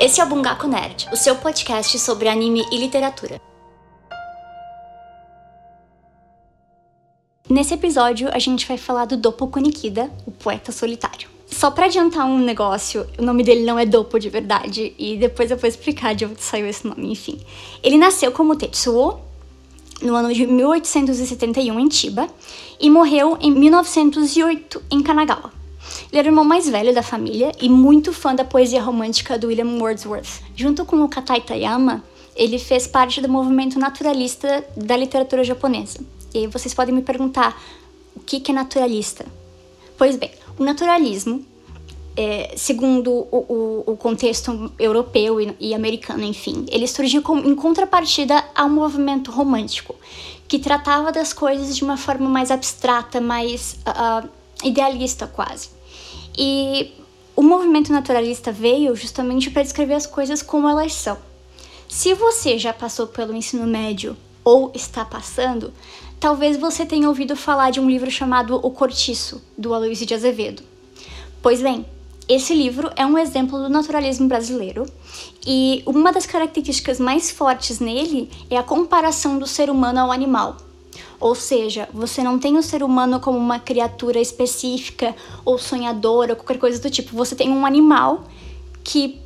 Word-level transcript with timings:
Esse 0.00 0.18
é 0.18 0.24
o 0.24 0.26
Bungaku 0.26 0.66
Nerd, 0.66 1.10
o 1.12 1.16
seu 1.16 1.36
podcast 1.36 1.98
sobre 1.98 2.26
anime 2.26 2.64
e 2.72 2.78
literatura. 2.78 3.38
Nesse 7.46 7.74
episódio, 7.74 8.30
a 8.32 8.38
gente 8.38 8.66
vai 8.66 8.78
falar 8.78 9.04
do 9.04 9.18
Dopo 9.18 9.46
Konikida, 9.48 10.10
o 10.24 10.30
poeta 10.30 10.72
solitário. 10.72 11.28
Só 11.46 11.70
pra 11.70 11.84
adiantar 11.84 12.24
um 12.24 12.38
negócio, 12.38 13.06
o 13.18 13.22
nome 13.22 13.44
dele 13.44 13.62
não 13.62 13.78
é 13.78 13.84
Dopo 13.84 14.18
de 14.18 14.30
verdade, 14.30 14.94
e 14.98 15.18
depois 15.18 15.50
eu 15.50 15.58
vou 15.58 15.68
explicar 15.68 16.14
de 16.14 16.24
onde 16.24 16.42
saiu 16.42 16.66
esse 16.66 16.86
nome, 16.86 17.12
enfim. 17.12 17.38
Ele 17.82 17.98
nasceu 17.98 18.32
como 18.32 18.56
Tetsuo 18.56 19.20
no 20.00 20.14
ano 20.14 20.32
de 20.32 20.46
1871 20.46 21.78
em 21.78 21.90
Chiba 21.90 22.26
e 22.80 22.88
morreu 22.88 23.36
em 23.38 23.50
1908 23.50 24.82
em 24.90 25.02
Kanagawa. 25.02 25.59
Ele 26.10 26.18
era 26.18 26.28
o 26.28 26.30
irmão 26.30 26.44
mais 26.44 26.68
velho 26.68 26.92
da 26.92 27.02
família 27.02 27.52
e 27.60 27.68
muito 27.68 28.12
fã 28.12 28.34
da 28.34 28.44
poesia 28.44 28.82
romântica 28.82 29.38
do 29.38 29.46
William 29.46 29.78
Wordsworth. 29.78 30.42
Junto 30.56 30.84
com 30.84 31.02
o 31.04 31.08
Katai 31.08 31.40
Tayama, 31.40 32.02
ele 32.34 32.58
fez 32.58 32.86
parte 32.86 33.20
do 33.20 33.28
movimento 33.28 33.78
naturalista 33.78 34.64
da 34.76 34.96
literatura 34.96 35.44
japonesa. 35.44 36.00
E 36.34 36.38
aí 36.38 36.46
vocês 36.48 36.74
podem 36.74 36.94
me 36.94 37.02
perguntar, 37.02 37.60
o 38.16 38.20
que 38.20 38.42
é 38.50 38.54
naturalista? 38.54 39.24
Pois 39.96 40.16
bem, 40.16 40.30
o 40.58 40.64
naturalismo, 40.64 41.44
é, 42.16 42.54
segundo 42.56 43.12
o, 43.12 43.84
o, 43.86 43.92
o, 43.92 43.96
contexto 43.96 44.72
europeu 44.78 45.40
e, 45.40 45.54
e, 45.60 45.74
americano, 45.74 46.24
enfim, 46.24 46.66
ele 46.68 46.86
surgiu 46.86 47.22
com, 47.22 47.38
em 47.38 47.54
contrapartida 47.54 48.44
ao 48.54 48.68
movimento 48.68 49.30
romântico, 49.30 49.94
que 50.48 50.58
tratava 50.58 51.12
das 51.12 51.32
coisas 51.32 51.76
de 51.76 51.84
uma 51.84 51.96
forma 51.96 52.28
mais 52.28 52.50
abstrata, 52.50 53.20
mais 53.20 53.78
uh, 53.86 54.28
idealista 54.64 55.26
quase. 55.26 55.79
E 56.42 56.94
o 57.36 57.42
movimento 57.42 57.92
naturalista 57.92 58.50
veio 58.50 58.96
justamente 58.96 59.50
para 59.50 59.62
descrever 59.62 59.92
as 59.92 60.06
coisas 60.06 60.40
como 60.40 60.66
elas 60.66 60.94
são. 60.94 61.18
Se 61.86 62.14
você 62.14 62.56
já 62.56 62.72
passou 62.72 63.06
pelo 63.08 63.36
ensino 63.36 63.66
médio 63.66 64.16
ou 64.42 64.72
está 64.74 65.04
passando, 65.04 65.70
talvez 66.18 66.56
você 66.56 66.86
tenha 66.86 67.08
ouvido 67.08 67.36
falar 67.36 67.70
de 67.70 67.78
um 67.78 67.90
livro 67.90 68.10
chamado 68.10 68.58
O 68.62 68.70
Cortiço, 68.70 69.42
do 69.58 69.74
Aloysio 69.74 70.06
de 70.06 70.14
Azevedo. 70.14 70.62
Pois 71.42 71.60
bem, 71.60 71.84
esse 72.26 72.54
livro 72.54 72.90
é 72.96 73.04
um 73.04 73.18
exemplo 73.18 73.58
do 73.58 73.68
naturalismo 73.68 74.26
brasileiro 74.26 74.86
e 75.46 75.82
uma 75.84 76.10
das 76.10 76.24
características 76.24 76.98
mais 76.98 77.30
fortes 77.30 77.80
nele 77.80 78.30
é 78.48 78.56
a 78.56 78.62
comparação 78.62 79.38
do 79.38 79.46
ser 79.46 79.68
humano 79.68 80.00
ao 80.00 80.10
animal. 80.10 80.56
Ou 81.18 81.34
seja, 81.34 81.88
você 81.92 82.22
não 82.22 82.38
tem 82.38 82.56
o 82.56 82.62
ser 82.62 82.82
humano 82.82 83.20
como 83.20 83.38
uma 83.38 83.58
criatura 83.58 84.20
específica 84.20 85.14
ou 85.44 85.58
sonhadora, 85.58 86.32
ou 86.32 86.36
qualquer 86.36 86.58
coisa 86.58 86.80
do 86.80 86.90
tipo. 86.90 87.14
Você 87.16 87.34
tem 87.34 87.50
um 87.50 87.66
animal 87.66 88.24
que, 88.82 89.18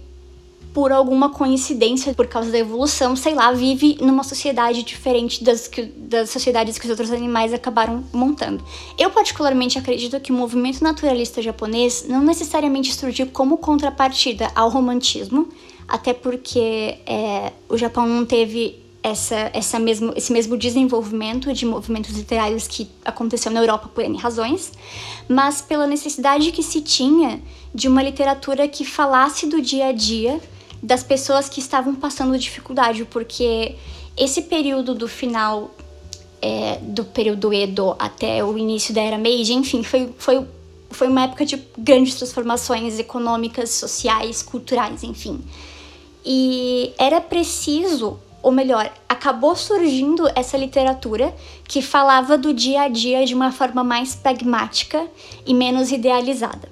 por 0.73 0.93
alguma 0.93 1.31
coincidência, 1.31 2.13
por 2.15 2.27
causa 2.27 2.51
da 2.51 2.59
evolução, 2.59 3.15
sei 3.15 3.35
lá, 3.35 3.53
vive 3.53 3.97
numa 4.01 4.25
sociedade 4.25 4.83
diferente 4.83 5.43
das, 5.45 5.69
que, 5.69 5.83
das 5.83 6.31
sociedades 6.31 6.79
que 6.79 6.85
os 6.85 6.91
outros 6.91 7.13
animais 7.13 7.53
acabaram 7.53 8.05
montando. 8.13 8.65
Eu, 8.99 9.11
particularmente, 9.11 9.79
acredito 9.79 10.19
que 10.21 10.33
o 10.33 10.35
movimento 10.35 10.83
naturalista 10.83 11.41
japonês 11.41 12.07
não 12.09 12.23
necessariamente 12.23 12.93
surgiu 12.93 13.29
como 13.29 13.57
contrapartida 13.59 14.51
ao 14.55 14.69
romantismo, 14.69 15.49
até 15.87 16.13
porque 16.13 16.99
é, 17.07 17.53
o 17.69 17.77
Japão 17.77 18.07
não 18.07 18.25
teve 18.25 18.84
essa, 19.05 19.51
essa 19.53 19.79
mesmo, 19.79 20.15
esse 20.17 20.33
mesmo 20.33 20.57
desenvolvimento 20.57 21.53
de 21.53 21.67
movimentos 21.67 22.17
literários 22.17 22.67
que 22.67 22.89
aconteceu 23.05 23.53
na 23.53 23.61
Europa 23.61 23.87
por 23.95 24.03
N 24.03 24.17
razões, 24.17 24.73
mas 25.29 25.61
pela 25.61 25.87
necessidade 25.87 26.51
que 26.51 26.63
se 26.63 26.81
tinha 26.81 27.43
de 27.75 27.87
uma 27.87 28.03
literatura 28.03 28.67
que 28.67 28.83
falasse 28.83 29.47
do 29.47 29.61
dia 29.61 29.89
a 29.89 29.93
dia 29.93 30.41
das 30.83 31.03
pessoas 31.03 31.51
que 31.51 31.61
estavam 31.61 31.95
passando 31.95 32.37
dificuldade, 32.39 33.05
porque 33.05 33.77
esse 34.17 34.41
período 34.41 34.95
do 34.95 35.07
final 35.07 35.71
é, 36.41 36.79
do 36.81 37.05
período 37.05 37.53
Edo 37.53 37.95
até 37.99 38.43
o 38.43 38.57
início 38.57 38.95
da 38.95 39.03
Era 39.03 39.19
Meiji, 39.19 39.53
enfim, 39.53 39.83
foi, 39.83 40.15
foi, 40.17 40.47
foi 40.91 41.09
uma 41.09 41.25
época 41.25 41.45
de 41.45 41.63
grandes 41.77 42.15
transformações 42.15 42.99
econômicas, 42.99 43.69
sociais, 43.69 44.43
culturais, 44.43 45.03
enfim. 45.03 45.43
E 46.25 46.95
era 46.99 47.21
preciso 47.21 48.19
ou 48.45 48.53
melhor, 48.53 48.93
acabou 49.09 49.57
surgindo 49.57 50.29
essa 50.37 50.57
literatura 50.59 51.35
que 51.67 51.81
falava 51.81 52.37
do 52.37 52.53
dia 52.53 52.83
a 52.83 52.89
dia 52.89 53.25
de 53.25 53.35
uma 53.35 53.51
forma 53.51 53.83
mais 53.83 54.15
pragmática 54.15 55.07
e 55.47 55.55
menos 55.55 55.91
idealizada. 55.91 56.69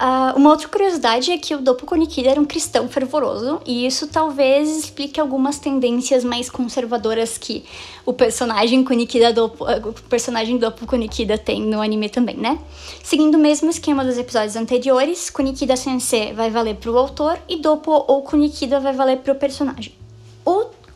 Uh, 0.00 0.34
uma 0.34 0.48
outra 0.48 0.66
curiosidade 0.66 1.30
é 1.30 1.36
que 1.36 1.54
o 1.54 1.60
Dopo 1.60 1.84
Konikida 1.84 2.30
era 2.30 2.40
um 2.40 2.46
cristão 2.46 2.88
fervoroso, 2.88 3.60
e 3.66 3.86
isso 3.86 4.06
talvez 4.06 4.74
explique 4.74 5.20
algumas 5.20 5.58
tendências 5.58 6.24
mais 6.24 6.48
conservadoras 6.48 7.36
que 7.36 7.64
o 8.06 8.14
personagem 8.14 8.82
Konikida 8.82 9.30
Dopo, 9.30 9.66
o 9.66 9.92
personagem 10.08 10.56
Dopo 10.56 10.86
Konikida 10.86 11.36
tem 11.36 11.60
no 11.60 11.82
anime 11.82 12.08
também, 12.08 12.36
né? 12.38 12.58
Seguindo 13.02 13.34
o 13.34 13.38
mesmo 13.38 13.68
esquema 13.68 14.02
dos 14.02 14.16
episódios 14.16 14.56
anteriores, 14.56 15.28
Konikida 15.28 15.76
Sensei 15.76 16.32
vai 16.32 16.48
valer 16.48 16.76
pro 16.76 16.96
autor 16.96 17.38
e 17.46 17.56
Dopo 17.56 17.90
ou 18.08 18.22
Konikida 18.22 18.80
vai 18.80 18.94
valer 18.94 19.18
pro 19.18 19.34
personagem. 19.34 20.00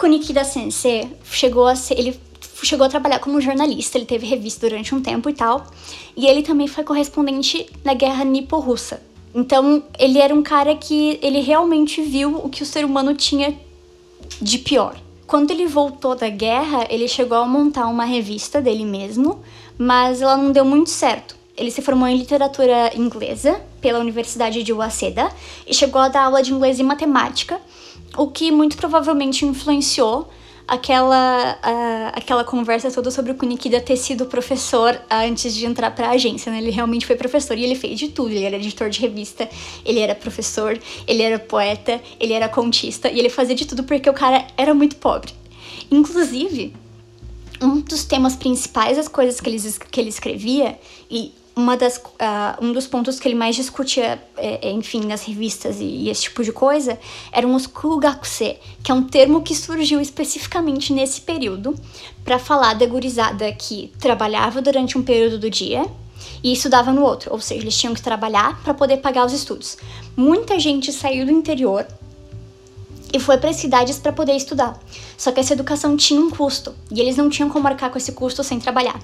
Kunikida 0.04 0.44
Sensei 0.44 1.09
chegou 1.25 1.66
a 1.66 1.75
ser, 1.75 1.98
ele 1.98 2.20
chegou 2.62 2.84
a 2.84 2.91
trabalhar 2.91 3.20
como 3.20 3.41
jornalista, 3.41 3.97
ele 3.97 4.04
teve 4.04 4.26
revista 4.26 4.69
durante 4.69 4.94
um 4.94 5.00
tempo 5.00 5.31
e 5.31 5.32
tal, 5.32 5.65
e 6.15 6.26
ele 6.26 6.42
também 6.42 6.69
foi 6.69 6.84
correspondente 6.84 7.66
na 7.82 7.94
guerra 7.94 8.22
nipo-russa. 8.22 9.00
Então, 9.34 9.82
ele 9.98 10.19
era 10.19 10.34
um 10.34 10.42
cara 10.42 10.76
que 10.76 11.19
ele 11.22 11.41
realmente 11.41 12.03
viu 12.03 12.37
o 12.37 12.50
que 12.50 12.62
o 12.62 12.66
ser 12.66 12.84
humano 12.84 13.15
tinha 13.15 13.59
de 14.42 14.59
pior. 14.59 14.94
Quando 15.26 15.53
ele 15.53 15.66
voltou 15.66 16.15
da 16.15 16.28
guerra, 16.28 16.86
ele 16.91 17.09
chegou 17.09 17.38
a 17.38 17.47
montar 17.47 17.86
uma 17.86 18.04
revista 18.04 18.60
dele 18.60 18.84
mesmo, 18.84 19.41
mas 19.78 20.21
ela 20.21 20.36
não 20.36 20.53
deu 20.53 20.66
muito 20.66 20.91
certo. 20.91 21.34
Ele 21.56 21.71
se 21.71 21.81
formou 21.81 22.06
em 22.06 22.19
literatura 22.19 22.92
inglesa 22.94 23.59
pela 23.81 24.00
Universidade 24.00 24.62
de 24.62 24.72
Waseda 24.72 25.31
e 25.66 25.72
chegou 25.72 26.03
a 26.03 26.09
dar 26.09 26.25
aula 26.25 26.42
de 26.42 26.53
inglês 26.53 26.78
e 26.78 26.82
matemática, 26.82 27.59
o 28.17 28.29
que 28.29 28.51
muito 28.51 28.77
provavelmente 28.77 29.45
influenciou 29.45 30.29
aquela, 30.67 31.59
uh, 31.63 32.19
aquela 32.19 32.45
conversa 32.45 32.91
toda 32.91 33.11
sobre 33.11 33.33
o 33.33 33.35
Kunikida 33.35 33.81
ter 33.81 33.97
sido 33.97 34.27
professor 34.27 35.01
antes 35.11 35.55
de 35.55 35.67
entrar 35.67 35.91
para 35.91 36.09
a 36.09 36.11
agência, 36.13 36.51
né? 36.51 36.59
Ele 36.59 36.71
realmente 36.71 37.07
foi 37.07 37.17
professor 37.17 37.57
e 37.57 37.65
ele 37.65 37.75
fez 37.75 37.99
de 37.99 38.09
tudo. 38.09 38.31
Ele 38.31 38.45
era 38.45 38.57
editor 38.57 38.89
de 38.89 39.01
revista, 39.01 39.49
ele 39.85 40.01
era 40.01 40.15
professor, 40.15 40.79
ele 41.07 41.23
era 41.23 41.39
poeta, 41.39 42.01
ele 42.19 42.33
era 42.33 42.49
contista 42.49 43.11
e 43.11 43.19
ele 43.19 43.29
fazia 43.29 43.55
de 43.55 43.67
tudo 43.67 43.85
porque 43.85 44.09
o 44.09 44.15
cara 44.15 44.47
era 44.57 44.73
muito 44.75 44.97
pobre. 44.97 45.33
Inclusive, 45.91 46.75
um 47.61 47.81
dos 47.81 48.05
temas 48.05 48.35
principais 48.35 48.97
das 48.97 49.09
coisas 49.09 49.41
que 49.41 49.49
ele, 49.49 49.59
que 49.91 50.01
ele 50.01 50.09
escrevia, 50.09 50.79
e 51.11 51.33
uma 51.56 51.76
das, 51.76 51.97
uh, 51.97 52.60
um 52.60 52.72
dos 52.72 52.87
pontos 52.87 53.20
que 53.20 53.28
ele 53.28 53.34
mais 53.34 53.54
discutia, 53.54 54.20
é, 54.37 54.69
é, 54.69 54.72
enfim, 54.72 55.00
nas 55.06 55.22
revistas 55.22 55.81
e, 55.81 55.84
e, 55.84 56.10
esse 56.10 56.22
tipo 56.22 56.42
de 56.42 56.50
coisa, 56.50 56.98
eram 57.31 57.54
os 57.54 57.66
kugakuse, 57.66 58.56
que 58.82 58.91
é 58.91 58.94
um 58.94 59.03
termo 59.04 59.42
que 59.42 59.54
surgiu 59.54 60.00
especificamente 60.00 60.92
nesse 60.92 61.20
período 61.20 61.75
para 62.25 62.38
falar 62.38 62.75
da 62.75 62.87
gurizada 62.87 63.50
que 63.53 63.92
trabalhava 64.00 64.60
durante 64.60 64.98
um 64.98 65.03
período 65.03 65.38
do 65.38 65.48
dia 65.48 65.87
e 66.42 66.53
estudava 66.53 66.92
no 66.92 67.03
outro, 67.03 67.32
ou 67.32 67.41
seja, 67.41 67.62
eles 67.62 67.76
tinham 67.76 67.94
que 67.94 68.03
trabalhar 68.03 68.60
para 68.62 68.75
poder 68.75 68.98
pagar 68.98 69.25
os 69.25 69.32
estudos. 69.32 69.76
Muita 70.16 70.59
gente 70.59 70.92
saiu 70.92 71.25
do 71.25 71.32
interior 71.32 71.86
e 73.15 73.21
foi 73.21 73.39
para 73.39 73.51
as 73.51 73.57
cidades 73.57 73.97
para 73.97 74.13
poder 74.13 74.35
estudar. 74.35 74.77
Só 75.17 75.31
que 75.31 75.39
essa 75.39 75.53
educação 75.53 75.97
tinha 75.97 76.21
um 76.21 76.31
custo 76.31 76.75
e 76.91 77.01
eles 77.01 77.17
não 77.17 77.31
tinham 77.31 77.49
como 77.49 77.69
arcar 77.69 77.89
com 77.89 77.97
esse 77.97 78.11
custo 78.11 78.43
sem 78.43 78.59
trabalhar. 78.59 79.01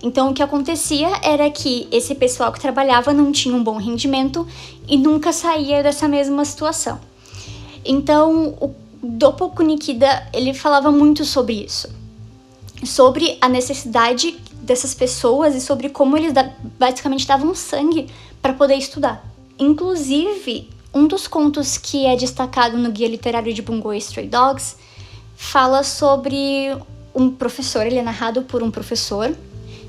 Então 0.00 0.30
o 0.30 0.34
que 0.34 0.44
acontecia 0.44 1.08
era 1.24 1.50
que 1.50 1.88
esse 1.90 2.14
pessoal 2.14 2.52
que 2.52 2.60
trabalhava 2.60 3.12
não 3.12 3.32
tinha 3.32 3.52
um 3.52 3.64
bom 3.64 3.76
rendimento 3.76 4.46
e 4.86 4.96
nunca 4.96 5.32
saía 5.32 5.82
dessa 5.82 6.06
mesma 6.06 6.44
situação. 6.44 7.00
Então 7.84 8.54
o 8.60 8.72
Dopo 9.02 9.48
Kunikida 9.50 10.28
ele 10.32 10.54
falava 10.54 10.92
muito 10.92 11.24
sobre 11.24 11.64
isso, 11.64 11.88
sobre 12.84 13.38
a 13.40 13.48
necessidade 13.48 14.38
dessas 14.62 14.94
pessoas 14.94 15.56
e 15.56 15.60
sobre 15.60 15.88
como 15.88 16.16
eles 16.16 16.32
basicamente 16.78 17.26
davam 17.26 17.52
sangue 17.56 18.06
para 18.40 18.52
poder 18.52 18.76
estudar. 18.76 19.24
Inclusive 19.58 20.77
um 20.92 21.06
dos 21.06 21.26
contos 21.26 21.76
que 21.76 22.06
é 22.06 22.16
destacado 22.16 22.78
no 22.78 22.90
Guia 22.90 23.08
Literário 23.08 23.52
de 23.52 23.62
Bungo 23.62 23.92
Stray 23.94 24.26
Dogs 24.26 24.76
fala 25.36 25.82
sobre 25.82 26.76
um 27.14 27.30
professor, 27.30 27.86
ele 27.86 27.98
é 27.98 28.02
narrado 28.02 28.42
por 28.42 28.62
um 28.62 28.70
professor, 28.70 29.34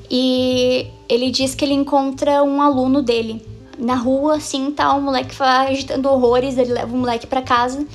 e 0.09 0.87
ele 1.07 1.31
diz 1.31 1.53
que 1.53 1.63
ele 1.63 1.73
encontra 1.73 2.43
um 2.43 2.61
aluno 2.61 3.01
dele 3.01 3.45
na 3.77 3.95
rua, 3.95 4.37
assim, 4.37 4.71
tá, 4.71 4.93
o 4.93 5.01
moleque 5.01 5.35
vai 5.35 5.71
agitando 5.71 6.09
horrores, 6.09 6.57
ele 6.57 6.73
leva 6.73 6.93
o 6.93 6.97
moleque 6.97 7.27
para 7.27 7.41
casa, 7.41 7.85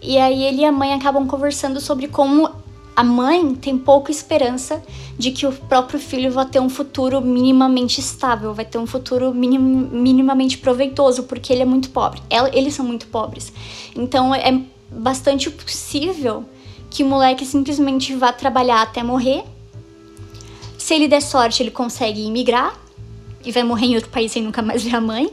e 0.00 0.18
aí 0.18 0.44
ele 0.44 0.62
e 0.62 0.64
a 0.64 0.72
mãe 0.72 0.94
acabam 0.94 1.26
conversando 1.26 1.80
sobre 1.80 2.08
como 2.08 2.50
a 2.96 3.04
mãe 3.04 3.54
tem 3.54 3.76
pouca 3.76 4.10
esperança 4.10 4.82
de 5.18 5.30
que 5.30 5.46
o 5.46 5.52
próprio 5.52 6.00
filho 6.00 6.32
vai 6.32 6.46
ter 6.46 6.60
um 6.60 6.70
futuro 6.70 7.20
minimamente 7.20 8.00
estável, 8.00 8.54
vai 8.54 8.64
ter 8.64 8.78
um 8.78 8.86
futuro 8.86 9.34
minim, 9.34 9.58
minimamente 9.58 10.56
proveitoso, 10.56 11.24
porque 11.24 11.52
ele 11.52 11.60
é 11.60 11.66
muito 11.66 11.90
pobre. 11.90 12.22
Ela, 12.30 12.50
eles 12.56 12.72
são 12.72 12.86
muito 12.86 13.06
pobres. 13.08 13.52
Então 13.94 14.34
é 14.34 14.62
bastante 14.90 15.50
possível 15.50 16.44
que 16.88 17.02
o 17.02 17.06
moleque 17.06 17.44
simplesmente 17.44 18.14
vá 18.14 18.32
trabalhar 18.32 18.80
até 18.80 19.02
morrer. 19.02 19.44
Se 20.78 20.94
ele 20.94 21.06
der 21.06 21.20
sorte, 21.20 21.62
ele 21.62 21.70
consegue 21.70 22.22
imigrar 22.22 22.74
e 23.44 23.52
vai 23.52 23.62
morrer 23.62 23.86
em 23.86 23.94
outro 23.96 24.10
país 24.10 24.32
sem 24.32 24.42
nunca 24.42 24.62
mais 24.62 24.82
ver 24.82 24.96
a 24.96 25.00
mãe. 25.02 25.30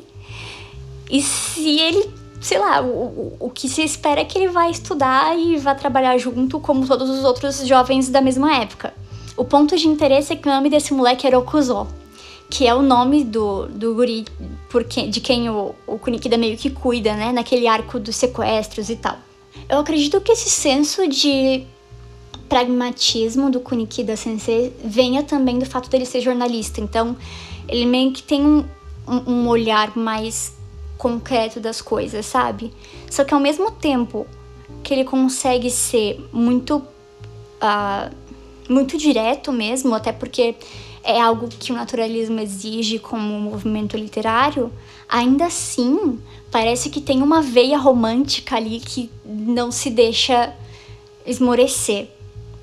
E 1.10 1.22
se 1.22 1.80
ele 1.80 2.10
sei 2.44 2.60
lá, 2.60 2.82
o, 2.82 3.38
o 3.40 3.50
que 3.50 3.70
se 3.70 3.82
espera 3.82 4.20
é 4.20 4.26
que 4.26 4.38
ele 4.38 4.50
vai 4.50 4.70
estudar 4.70 5.40
e 5.40 5.56
vai 5.56 5.76
trabalhar 5.78 6.18
junto 6.18 6.60
como 6.60 6.86
todos 6.86 7.10
os 7.10 7.24
outros 7.24 7.66
jovens 7.66 8.10
da 8.10 8.20
mesma 8.20 8.58
época. 8.58 8.94
O 9.38 9.46
ponto 9.46 9.78
de 9.78 9.88
interesse 9.88 10.34
é 10.34 10.36
que 10.36 10.50
o 10.50 10.52
nome 10.52 10.70
desse 10.70 10.94
moleque 10.94 11.26
era 11.26 11.40
Okuzo, 11.40 11.88
que 12.50 12.68
é 12.68 12.76
o 12.76 12.82
nome 12.82 13.24
do, 13.24 13.68
do 13.68 13.96
guri 13.96 14.26
por 14.70 14.84
quem, 14.84 15.10
de 15.10 15.22
quem 15.22 15.50
o, 15.50 15.74
o 15.88 15.98
Kunikida 15.98 16.38
meio 16.38 16.58
que 16.58 16.70
cuida, 16.70 17.16
né, 17.16 17.32
naquele 17.32 17.66
arco 17.66 17.98
dos 17.98 18.18
sequestros 18.18 18.90
e 18.90 18.98
tal. 18.98 19.18
Eu 19.70 19.80
acredito 19.80 20.20
que 20.20 20.34
esse 20.34 20.50
senso 20.50 21.08
de 21.08 21.64
pragmatismo 22.50 23.50
do 23.50 23.62
Kunikida 23.62 24.18
Sensei 24.18 24.76
venha 24.84 25.24
também 25.24 25.60
do 25.60 25.66
fato 25.66 25.90
dele 25.90 26.06
ser 26.06 26.20
jornalista, 26.20 26.82
então 26.82 27.16
ele 27.70 27.86
meio 27.86 28.12
que 28.12 28.22
tem 28.22 28.46
um, 28.46 28.66
um 29.08 29.48
olhar 29.48 29.96
mais 29.96 30.62
concreto 31.04 31.60
das 31.60 31.82
coisas, 31.82 32.26
sabe? 32.26 32.72
Só 33.10 33.26
que 33.26 33.34
ao 33.34 33.40
mesmo 33.40 33.70
tempo 33.70 34.26
que 34.82 34.94
ele 34.94 35.04
consegue 35.04 35.70
ser 35.70 36.26
muito. 36.32 36.78
Uh, 37.62 38.24
muito 38.70 38.98
direto 38.98 39.52
mesmo, 39.52 39.94
até 39.94 40.14
porque 40.14 40.56
é 41.04 41.20
algo 41.20 41.50
que 41.50 41.74
o 41.74 41.76
naturalismo 41.76 42.40
exige 42.40 42.98
como 42.98 43.38
movimento 43.40 43.98
literário, 43.98 44.72
ainda 45.08 45.48
assim 45.48 46.18
parece 46.50 46.90
que 46.90 47.02
tem 47.02 47.22
uma 47.22 47.42
veia 47.42 47.78
romântica 47.78 48.56
ali 48.56 48.80
que 48.80 49.10
não 49.26 49.70
se 49.70 49.90
deixa 49.90 50.54
esmorecer. 51.26 52.08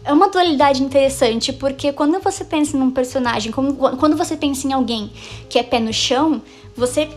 É 0.03 0.13
uma 0.13 0.31
dualidade 0.31 0.83
interessante, 0.83 1.53
porque 1.53 1.93
quando 1.93 2.19
você 2.21 2.43
pensa 2.43 2.79
num 2.79 2.91
personagem, 2.91 3.53
quando 3.53 4.17
você 4.17 4.37
pensa 4.39 4.67
em 4.67 4.73
alguém 4.73 5.13
que 5.51 5.59
é 5.59 5.63
pé 5.63 5.79
no 5.79 5.93
chão, 5.93 6.41
você 6.75 7.11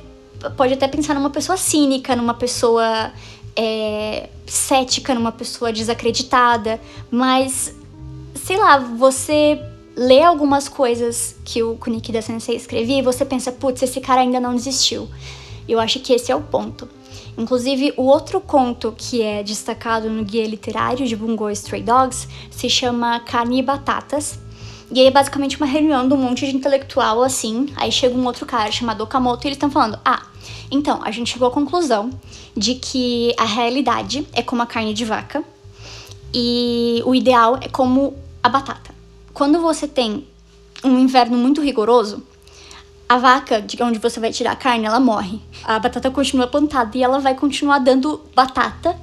pode 0.51 0.73
até 0.73 0.87
pensar 0.87 1.13
numa 1.13 1.29
pessoa 1.29 1.57
cínica, 1.57 2.15
numa 2.15 2.33
pessoa 2.33 3.11
é, 3.55 4.29
cética, 4.45 5.13
numa 5.13 5.31
pessoa 5.31 5.71
desacreditada, 5.71 6.79
mas 7.09 7.73
sei 8.35 8.57
lá, 8.57 8.77
você 8.77 9.59
lê 9.95 10.21
algumas 10.21 10.67
coisas 10.67 11.35
que 11.45 11.61
o 11.61 11.75
Kunikida 11.75 12.21
Sensei 12.21 12.55
escrevia 12.55 12.99
e 12.99 13.01
você 13.01 13.23
pensa, 13.23 13.51
putz, 13.51 13.81
esse 13.81 14.01
cara 14.01 14.21
ainda 14.21 14.39
não 14.39 14.55
desistiu. 14.55 15.07
Eu 15.67 15.79
acho 15.79 15.99
que 15.99 16.13
esse 16.13 16.31
é 16.31 16.35
o 16.35 16.41
ponto. 16.41 16.89
Inclusive, 17.37 17.93
o 17.97 18.03
outro 18.03 18.41
conto 18.41 18.93
que 18.95 19.21
é 19.21 19.41
destacado 19.41 20.09
no 20.09 20.23
guia 20.23 20.45
literário 20.45 21.07
de 21.07 21.15
Bungo 21.15 21.49
Stray 21.49 21.81
Dogs 21.81 22.27
se 22.51 22.69
chama 22.69 23.19
Carne 23.21 23.59
e 23.59 23.63
Batatas, 23.63 24.39
e 24.91 24.99
aí 24.99 25.07
é 25.07 25.11
basicamente 25.11 25.57
uma 25.57 25.65
reunião 25.65 26.07
de 26.07 26.13
um 26.13 26.17
monte 26.17 26.45
de 26.45 26.55
intelectual 26.55 27.23
assim. 27.23 27.67
Aí 27.75 27.91
chega 27.91 28.15
um 28.15 28.25
outro 28.25 28.45
cara 28.45 28.71
chamado 28.71 29.01
Okamoto 29.01 29.45
e 29.45 29.47
eles 29.47 29.55
estão 29.55 29.71
falando: 29.71 29.97
Ah, 30.05 30.27
então, 30.73 30.99
a 31.03 31.11
gente 31.11 31.31
chegou 31.31 31.47
à 31.47 31.51
conclusão 31.51 32.09
de 32.57 32.75
que 32.75 33.33
a 33.37 33.45
realidade 33.45 34.27
é 34.33 34.41
como 34.41 34.63
a 34.63 34.65
carne 34.65 34.93
de 34.93 35.05
vaca 35.05 35.43
e 36.33 37.01
o 37.05 37.13
ideal 37.13 37.59
é 37.61 37.67
como 37.67 38.15
a 38.41 38.49
batata. 38.49 38.93
Quando 39.33 39.61
você 39.61 39.87
tem 39.87 40.27
um 40.83 40.97
inverno 40.97 41.37
muito 41.37 41.61
rigoroso, 41.61 42.23
a 43.07 43.19
vaca, 43.19 43.61
de 43.61 43.81
onde 43.83 43.99
você 43.99 44.19
vai 44.19 44.31
tirar 44.31 44.53
a 44.53 44.55
carne, 44.55 44.85
ela 44.85 44.99
morre. 44.99 45.39
A 45.63 45.77
batata 45.77 46.09
continua 46.09 46.47
plantada 46.47 46.97
e 46.97 47.03
ela 47.03 47.19
vai 47.19 47.35
continuar 47.35 47.77
dando 47.77 48.21
batata 48.35 48.99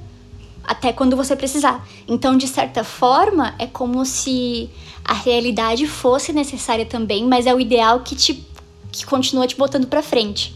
até 0.63 0.91
quando 0.91 1.15
você 1.15 1.37
precisar. 1.37 1.87
Então, 2.05 2.35
de 2.35 2.47
certa 2.47 2.83
forma, 2.83 3.55
é 3.57 3.65
como 3.65 4.05
se 4.05 4.69
a 5.05 5.13
realidade 5.13 5.87
fosse 5.87 6.33
necessária 6.33 6.85
também, 6.85 7.25
mas 7.25 7.45
é 7.45 7.55
o 7.55 7.59
ideal 7.59 8.01
que 8.01 8.15
te 8.15 8.45
que 8.91 9.05
continua 9.05 9.47
te 9.47 9.55
botando 9.55 9.87
para 9.87 10.03
frente. 10.03 10.53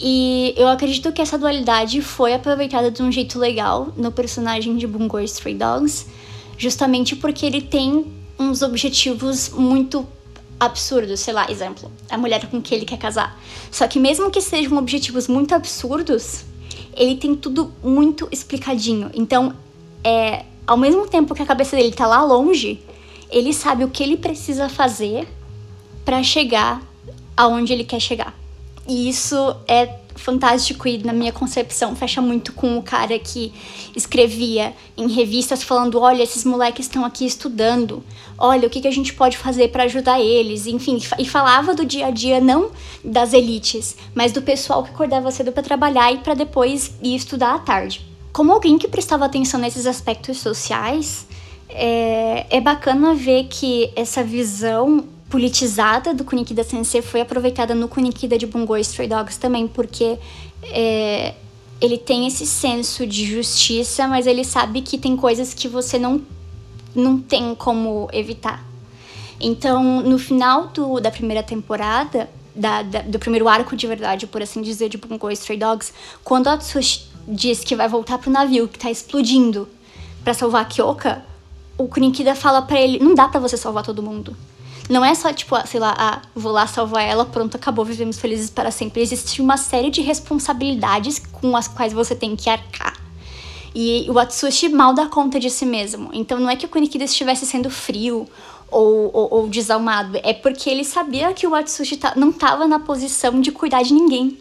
E 0.00 0.54
eu 0.56 0.68
acredito 0.68 1.12
que 1.12 1.22
essa 1.22 1.38
dualidade 1.38 2.00
foi 2.02 2.34
aproveitada 2.34 2.90
de 2.90 3.02
um 3.02 3.12
jeito 3.12 3.38
legal 3.38 3.92
no 3.96 4.10
personagem 4.10 4.76
de 4.76 4.86
Bungo 4.86 5.20
Stray 5.20 5.54
Dogs, 5.54 6.06
justamente 6.58 7.14
porque 7.14 7.46
ele 7.46 7.60
tem 7.60 8.12
uns 8.38 8.62
objetivos 8.62 9.50
muito 9.50 10.06
absurdos, 10.58 11.20
sei 11.20 11.34
lá, 11.34 11.50
exemplo, 11.50 11.90
a 12.10 12.18
mulher 12.18 12.46
com 12.48 12.60
que 12.60 12.74
ele 12.74 12.84
quer 12.84 12.98
casar. 12.98 13.38
Só 13.70 13.86
que 13.86 13.98
mesmo 13.98 14.30
que 14.30 14.40
sejam 14.40 14.76
objetivos 14.78 15.28
muito 15.28 15.54
absurdos, 15.54 16.44
ele 16.96 17.16
tem 17.16 17.34
tudo 17.34 17.72
muito 17.82 18.28
explicadinho. 18.32 19.10
Então, 19.14 19.54
é, 20.02 20.44
ao 20.66 20.76
mesmo 20.76 21.06
tempo 21.08 21.34
que 21.34 21.42
a 21.42 21.46
cabeça 21.46 21.76
dele 21.76 21.92
tá 21.92 22.06
lá 22.06 22.22
longe, 22.22 22.80
ele 23.30 23.52
sabe 23.52 23.84
o 23.84 23.90
que 23.90 24.02
ele 24.02 24.16
precisa 24.16 24.68
fazer 24.68 25.28
para 26.04 26.22
chegar 26.22 26.82
aonde 27.36 27.72
ele 27.72 27.84
quer 27.84 28.00
chegar. 28.00 28.43
E 28.86 29.08
isso 29.08 29.36
é 29.66 30.04
fantástico 30.14 30.86
e 30.88 30.98
na 30.98 31.12
minha 31.12 31.32
concepção 31.32 31.94
fecha 31.96 32.20
muito 32.20 32.52
com 32.52 32.78
o 32.78 32.82
cara 32.82 33.18
que 33.18 33.52
escrevia 33.94 34.72
em 34.96 35.08
revistas 35.08 35.62
falando, 35.62 36.00
olha, 36.00 36.22
esses 36.22 36.44
moleques 36.44 36.86
estão 36.86 37.04
aqui 37.04 37.26
estudando, 37.26 38.02
olha 38.38 38.66
o 38.66 38.70
que, 38.70 38.80
que 38.80 38.88
a 38.88 38.92
gente 38.92 39.12
pode 39.12 39.36
fazer 39.36 39.68
para 39.68 39.84
ajudar 39.84 40.20
eles, 40.20 40.66
enfim, 40.66 41.00
e 41.18 41.24
falava 41.26 41.74
do 41.74 41.84
dia 41.84 42.06
a 42.06 42.10
dia 42.10 42.40
não 42.40 42.70
das 43.04 43.32
elites, 43.32 43.96
mas 44.14 44.32
do 44.32 44.42
pessoal 44.42 44.82
que 44.82 44.90
acordava 44.90 45.30
cedo 45.30 45.52
para 45.52 45.62
trabalhar 45.62 46.12
e 46.12 46.18
para 46.18 46.34
depois 46.34 46.92
ir 47.02 47.14
estudar 47.14 47.54
à 47.54 47.58
tarde. 47.58 48.06
Como 48.32 48.52
alguém 48.52 48.78
que 48.78 48.88
prestava 48.88 49.24
atenção 49.24 49.60
nesses 49.60 49.86
aspectos 49.86 50.38
sociais, 50.38 51.26
é, 51.68 52.46
é 52.50 52.60
bacana 52.60 53.14
ver 53.14 53.44
que 53.44 53.90
essa 53.94 54.22
visão 54.24 55.04
politizada 55.28 56.14
do 56.14 56.24
Kunikida 56.24 56.62
Sensei 56.62 57.02
foi 57.02 57.20
aproveitada 57.20 57.74
no 57.74 57.88
Kunikida 57.88 58.38
de 58.38 58.46
Bungo 58.46 58.76
Stray 58.76 59.08
Dogs 59.08 59.38
também, 59.38 59.66
porque 59.66 60.18
é, 60.62 61.34
ele 61.80 61.98
tem 61.98 62.26
esse 62.26 62.46
senso 62.46 63.06
de 63.06 63.26
justiça, 63.26 64.06
mas 64.06 64.26
ele 64.26 64.44
sabe 64.44 64.80
que 64.82 64.96
tem 64.96 65.16
coisas 65.16 65.52
que 65.52 65.68
você 65.68 65.98
não, 65.98 66.22
não 66.94 67.18
tem 67.18 67.54
como 67.54 68.08
evitar. 68.12 68.64
Então, 69.40 70.00
no 70.02 70.18
final 70.18 70.68
do, 70.68 71.00
da 71.00 71.10
primeira 71.10 71.42
temporada, 71.42 72.30
da, 72.54 72.82
da, 72.82 73.02
do 73.02 73.18
primeiro 73.18 73.48
arco 73.48 73.74
de 73.74 73.86
verdade, 73.86 74.26
por 74.26 74.40
assim 74.40 74.62
dizer, 74.62 74.88
de 74.88 74.96
Bungo 74.96 75.30
Stray 75.30 75.58
Dogs, 75.58 75.92
quando 76.22 76.48
Atsushi 76.48 77.08
diz 77.26 77.64
que 77.64 77.74
vai 77.74 77.88
voltar 77.88 78.18
pro 78.18 78.30
navio 78.30 78.68
que 78.68 78.78
tá 78.78 78.90
explodindo 78.90 79.68
para 80.22 80.32
salvar 80.32 80.62
a 80.62 80.64
Kyoka, 80.64 81.24
o 81.76 81.88
Kunikida 81.88 82.34
fala 82.34 82.62
para 82.62 82.80
ele: 82.80 82.98
não 82.98 83.14
dá 83.14 83.28
para 83.28 83.40
você 83.40 83.56
salvar 83.56 83.84
todo 83.84 84.02
mundo. 84.02 84.36
Não 84.88 85.02
é 85.02 85.14
só, 85.14 85.32
tipo, 85.32 85.56
sei 85.66 85.80
lá, 85.80 85.94
ah, 85.96 86.22
vou 86.34 86.52
lá 86.52 86.66
salvar 86.66 87.02
ela, 87.02 87.24
pronto, 87.24 87.56
acabou, 87.56 87.84
vivemos 87.84 88.18
felizes 88.18 88.50
para 88.50 88.70
sempre. 88.70 89.00
Existe 89.00 89.40
uma 89.40 89.56
série 89.56 89.90
de 89.90 90.02
responsabilidades 90.02 91.18
com 91.18 91.56
as 91.56 91.66
quais 91.66 91.92
você 91.92 92.14
tem 92.14 92.36
que 92.36 92.50
arcar. 92.50 92.94
E 93.74 94.06
o 94.08 94.18
Atsushi 94.18 94.68
mal 94.68 94.94
dá 94.94 95.06
conta 95.06 95.40
de 95.40 95.50
si 95.50 95.64
mesmo. 95.64 96.10
Então 96.12 96.38
não 96.38 96.50
é 96.50 96.54
que 96.54 96.66
o 96.66 96.68
Kunikida 96.68 97.04
estivesse 97.04 97.46
sendo 97.46 97.70
frio 97.70 98.28
ou, 98.70 99.10
ou, 99.12 99.28
ou 99.34 99.48
desalmado, 99.48 100.18
é 100.22 100.32
porque 100.32 100.68
ele 100.68 100.84
sabia 100.84 101.32
que 101.32 101.46
o 101.46 101.54
Atsushi 101.54 101.96
tá, 101.96 102.12
não 102.16 102.30
estava 102.30 102.66
na 102.66 102.78
posição 102.78 103.40
de 103.40 103.50
cuidar 103.50 103.82
de 103.82 103.94
ninguém. 103.94 104.38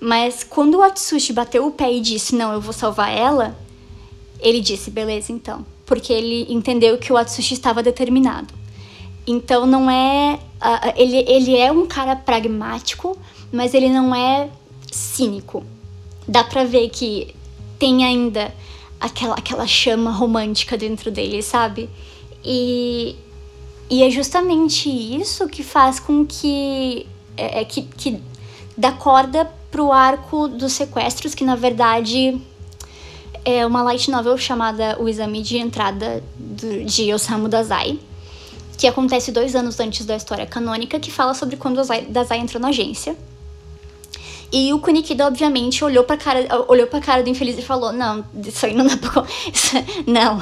Mas 0.00 0.44
quando 0.44 0.76
o 0.76 0.82
Atsushi 0.82 1.32
bateu 1.32 1.66
o 1.66 1.72
pé 1.72 1.92
e 1.92 2.00
disse, 2.00 2.36
não, 2.36 2.52
eu 2.52 2.60
vou 2.60 2.72
salvar 2.72 3.10
ela, 3.10 3.58
ele 4.40 4.60
disse, 4.60 4.90
beleza, 4.90 5.32
então. 5.32 5.66
Porque 5.84 6.12
ele 6.12 6.46
entendeu 6.52 6.98
que 6.98 7.12
o 7.12 7.16
Atsushi 7.16 7.54
estava 7.54 7.82
determinado. 7.82 8.57
Então 9.28 9.66
não 9.66 9.90
é. 9.90 10.40
Uh, 10.56 10.92
ele, 10.96 11.18
ele 11.28 11.56
é 11.56 11.70
um 11.70 11.86
cara 11.86 12.16
pragmático, 12.16 13.16
mas 13.52 13.74
ele 13.74 13.90
não 13.90 14.14
é 14.14 14.48
cínico. 14.90 15.62
Dá 16.26 16.42
pra 16.42 16.64
ver 16.64 16.88
que 16.88 17.34
tem 17.78 18.04
ainda 18.06 18.52
aquela, 18.98 19.34
aquela 19.34 19.66
chama 19.66 20.10
romântica 20.10 20.78
dentro 20.78 21.10
dele, 21.10 21.42
sabe? 21.42 21.90
E, 22.42 23.16
e 23.90 24.02
é 24.02 24.08
justamente 24.08 24.88
isso 24.88 25.46
que 25.46 25.62
faz 25.62 26.00
com 26.00 26.24
que. 26.24 27.06
É, 27.36 27.60
é, 27.60 27.64
que, 27.66 27.82
que 27.82 28.22
dá 28.76 28.92
corda 28.92 29.44
pro 29.70 29.92
arco 29.92 30.48
dos 30.48 30.72
sequestros, 30.72 31.34
que 31.34 31.44
na 31.44 31.54
verdade 31.54 32.40
é 33.44 33.66
uma 33.66 33.82
light 33.82 34.10
novel 34.10 34.38
chamada 34.38 34.96
O 34.98 35.06
Exame 35.06 35.42
de 35.42 35.58
Entrada 35.58 36.24
de 36.38 37.12
Osamu 37.12 37.46
Dazai 37.46 38.00
que 38.78 38.86
acontece 38.86 39.32
dois 39.32 39.56
anos 39.56 39.78
antes 39.80 40.06
da 40.06 40.14
história 40.14 40.46
canônica, 40.46 41.00
que 41.00 41.10
fala 41.10 41.34
sobre 41.34 41.56
quando 41.56 41.82
Dazai 42.08 42.38
entrou 42.38 42.62
na 42.62 42.68
agência. 42.68 43.16
E 44.50 44.72
o 44.72 44.78
Kunikida, 44.78 45.26
obviamente, 45.26 45.84
olhou 45.84 46.04
pra 46.04 46.16
cara, 46.16 46.46
olhou 46.68 46.86
pra 46.86 47.00
cara 47.00 47.22
do 47.22 47.28
infeliz 47.28 47.58
e 47.58 47.62
falou: 47.62 47.92
Não, 47.92 48.24
isso 48.34 48.64
aí 48.64 48.74
não 48.74 48.86
dá 48.86 48.96
pra. 48.96 49.26
Não, 50.06 50.38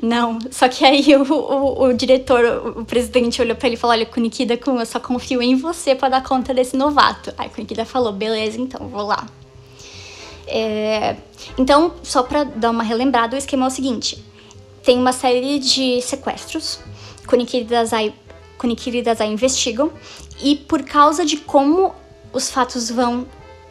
não. 0.00 0.38
Só 0.50 0.68
que 0.68 0.84
aí 0.84 1.04
o, 1.14 1.30
o, 1.30 1.84
o 1.88 1.92
diretor, 1.92 2.72
o 2.78 2.84
presidente, 2.84 3.42
olhou 3.42 3.54
pra 3.56 3.66
ele 3.66 3.76
e 3.76 3.78
falou: 3.78 3.94
Olha, 3.94 4.06
Kunikida, 4.06 4.58
eu 4.66 4.86
só 4.86 4.98
confio 4.98 5.42
em 5.42 5.56
você 5.56 5.94
para 5.94 6.08
dar 6.08 6.22
conta 6.22 6.54
desse 6.54 6.74
novato. 6.76 7.34
Aí 7.36 7.50
Kunikida 7.50 7.84
falou: 7.84 8.12
Beleza, 8.12 8.58
então, 8.58 8.88
vou 8.88 9.02
lá. 9.02 9.26
É... 10.46 11.16
Então, 11.58 11.92
só 12.02 12.22
pra 12.22 12.44
dar 12.44 12.70
uma 12.70 12.82
relembrada, 12.82 13.34
o 13.34 13.38
esquema 13.38 13.66
é 13.66 13.68
o 13.68 13.70
seguinte: 13.70 14.24
tem 14.82 14.96
uma 14.98 15.12
série 15.12 15.58
de 15.58 16.00
sequestros. 16.00 16.78
Kunikida 17.26 17.64
e 17.64 17.68
Dazai, 17.68 18.14
Kunikida 18.58 18.96
e 18.96 19.02
Dazai 19.02 19.28
investigam. 19.28 19.90
E 20.42 20.56
por 20.56 20.82
causa 20.82 21.24
de 21.24 21.36
como 21.36 21.94
os 22.32 22.50
fatos 22.50 22.90
vão 22.90 23.26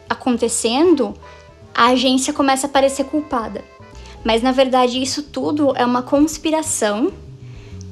acontecendo, 0.08 1.14
a 1.74 1.86
agência 1.86 2.32
começa 2.32 2.66
a 2.66 2.70
parecer 2.70 3.04
culpada. 3.04 3.64
Mas 4.24 4.42
na 4.42 4.52
verdade 4.52 5.02
isso 5.02 5.22
tudo 5.22 5.76
é 5.76 5.84
uma 5.84 6.02
conspiração 6.02 7.12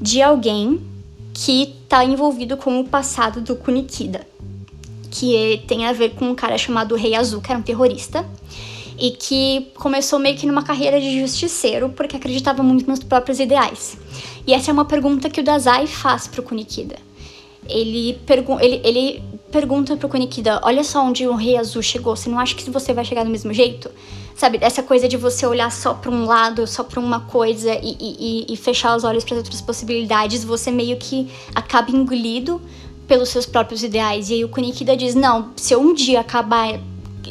de 0.00 0.22
alguém 0.22 0.80
que 1.34 1.74
está 1.84 2.04
envolvido 2.04 2.56
com 2.56 2.80
o 2.80 2.84
passado 2.84 3.40
do 3.40 3.56
Kunikida, 3.56 4.26
que 5.10 5.62
tem 5.66 5.86
a 5.86 5.92
ver 5.92 6.10
com 6.14 6.30
um 6.30 6.34
cara 6.34 6.56
chamado 6.56 6.94
Rei 6.94 7.14
Azul, 7.14 7.40
que 7.40 7.50
era 7.50 7.58
um 7.58 7.62
terrorista, 7.62 8.26
e 8.98 9.10
que 9.10 9.68
começou 9.74 10.18
meio 10.18 10.36
que 10.36 10.46
numa 10.46 10.62
carreira 10.62 11.00
de 11.00 11.20
justiceiro 11.20 11.88
porque 11.90 12.16
acreditava 12.16 12.62
muito 12.62 12.88
nos 12.88 13.00
próprios 13.00 13.40
ideais. 13.40 13.96
E 14.46 14.52
essa 14.52 14.70
é 14.70 14.72
uma 14.72 14.84
pergunta 14.84 15.30
que 15.30 15.40
o 15.40 15.44
Dazai 15.44 15.86
faz 15.86 16.26
pro 16.26 16.42
Kunikida. 16.42 16.96
Ele, 17.68 18.18
pergu 18.26 18.58
ele, 18.60 18.80
ele 18.82 19.22
pergunta 19.52 19.96
pro 19.96 20.08
Kunikida, 20.08 20.60
olha 20.64 20.82
só 20.82 21.04
onde 21.04 21.26
o 21.28 21.34
Rei 21.34 21.56
Azul 21.56 21.82
chegou, 21.82 22.16
você 22.16 22.28
não 22.28 22.38
acha 22.38 22.54
que 22.54 22.68
você 22.68 22.92
vai 22.92 23.04
chegar 23.04 23.22
do 23.22 23.30
mesmo 23.30 23.52
jeito? 23.52 23.90
Sabe, 24.34 24.58
essa 24.60 24.82
coisa 24.82 25.06
de 25.06 25.16
você 25.16 25.46
olhar 25.46 25.70
só 25.70 25.94
para 25.94 26.10
um 26.10 26.24
lado, 26.24 26.66
só 26.66 26.82
para 26.82 26.98
uma 26.98 27.20
coisa 27.20 27.72
e, 27.74 27.96
e, 28.00 28.46
e 28.48 28.56
fechar 28.56 28.96
os 28.96 29.04
olhos 29.04 29.22
para 29.22 29.36
outras 29.36 29.60
possibilidades, 29.60 30.42
você 30.42 30.70
meio 30.70 30.96
que 30.96 31.30
acaba 31.54 31.90
engolido 31.90 32.60
pelos 33.06 33.28
seus 33.28 33.46
próprios 33.46 33.84
ideais. 33.84 34.30
E 34.30 34.34
aí 34.34 34.44
o 34.44 34.48
Kunikida 34.48 34.96
diz, 34.96 35.14
não, 35.14 35.50
se 35.54 35.74
eu 35.74 35.80
um 35.80 35.94
dia 35.94 36.20
acabar 36.20 36.80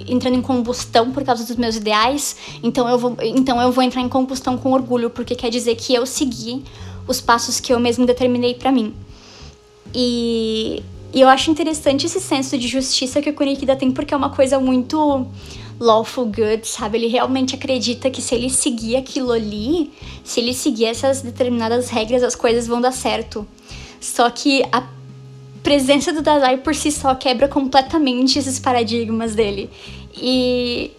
entrando 0.08 0.36
em 0.36 0.41
combustão 0.41 1.12
por 1.12 1.24
causa 1.24 1.44
dos 1.44 1.56
meus 1.56 1.75
ideais, 1.75 2.38
então 2.63 2.88
eu 2.88 2.98
vou, 2.98 3.18
então 3.20 3.62
eu 3.62 3.72
vou 3.72 3.84
entrar 3.84 4.01
em 4.01 4.08
combustão 4.08 4.58
com 4.58 4.72
orgulho, 4.72 5.10
porque 5.10 5.36
quer 5.36 5.50
dizer 5.50 5.75
que 5.75 5.94
eu 5.94 6.06
segui 6.06 6.63
os 7.08 7.22
passos 7.22 7.60
que 7.60 7.74
eu 7.74 7.79
mesmo 7.79 8.05
determinei 8.05 8.53
para 8.53 8.72
mim. 8.72 8.93
E, 9.93 10.84
e 11.13 11.22
eu 11.22 11.27
acho 11.27 11.51
interessante 11.51 12.05
esse 12.05 12.20
senso 12.20 12.58
de 12.58 12.67
justiça 12.67 13.22
que 13.22 13.29
o 13.29 13.34
Kunikida 13.34 13.75
tem, 13.75 13.91
porque 13.91 14.13
é 14.13 14.17
uma 14.17 14.29
coisa 14.29 14.60
muito 14.60 15.27
lawful 15.79 16.25
good, 16.25 16.67
sabe? 16.67 17.00
Ele 17.00 17.08
realmente 17.08 17.55
acredita 17.55 18.10
que 18.10 18.22
se 18.22 18.36
ele 18.36 18.50
seguir 18.50 18.96
aquilo 18.96 19.31
ali, 19.31 19.91
se 20.24 20.39
ele 20.39 20.53
seguir 20.53 20.86
essas 20.86 21.22
determinadas 21.22 21.89
regras, 21.89 22.22
as 22.24 22.36
coisas 22.36 22.67
vão 22.67 22.79
dar 22.79 22.91
certo. 22.91 23.46
Só 24.00 24.29
que 24.29 24.63
a 24.72 24.88
presença 25.63 26.13
do 26.13 26.22
Dazai 26.22 26.58
por 26.58 26.75
si 26.75 26.91
só 26.91 27.15
quebra 27.15 27.48
completamente 27.48 28.38
esses 28.38 28.60
paradigmas 28.60 29.36
dele. 29.36 29.70
E 30.15 30.91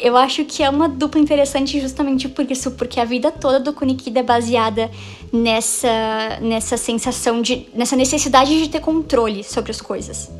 eu 0.00 0.16
acho 0.16 0.44
que 0.44 0.62
é 0.62 0.70
uma 0.70 0.88
dupla 0.88 1.20
interessante 1.20 1.80
justamente 1.80 2.28
por 2.28 2.50
isso, 2.50 2.72
porque 2.72 3.00
a 3.00 3.04
vida 3.04 3.30
toda 3.30 3.60
do 3.60 3.72
Kunikida 3.72 4.20
é 4.20 4.22
baseada 4.22 4.90
nessa, 5.32 6.38
nessa 6.40 6.76
sensação 6.76 7.42
de. 7.42 7.66
nessa 7.74 7.96
necessidade 7.96 8.58
de 8.58 8.68
ter 8.68 8.80
controle 8.80 9.42
sobre 9.44 9.70
as 9.70 9.80
coisas. 9.80 10.30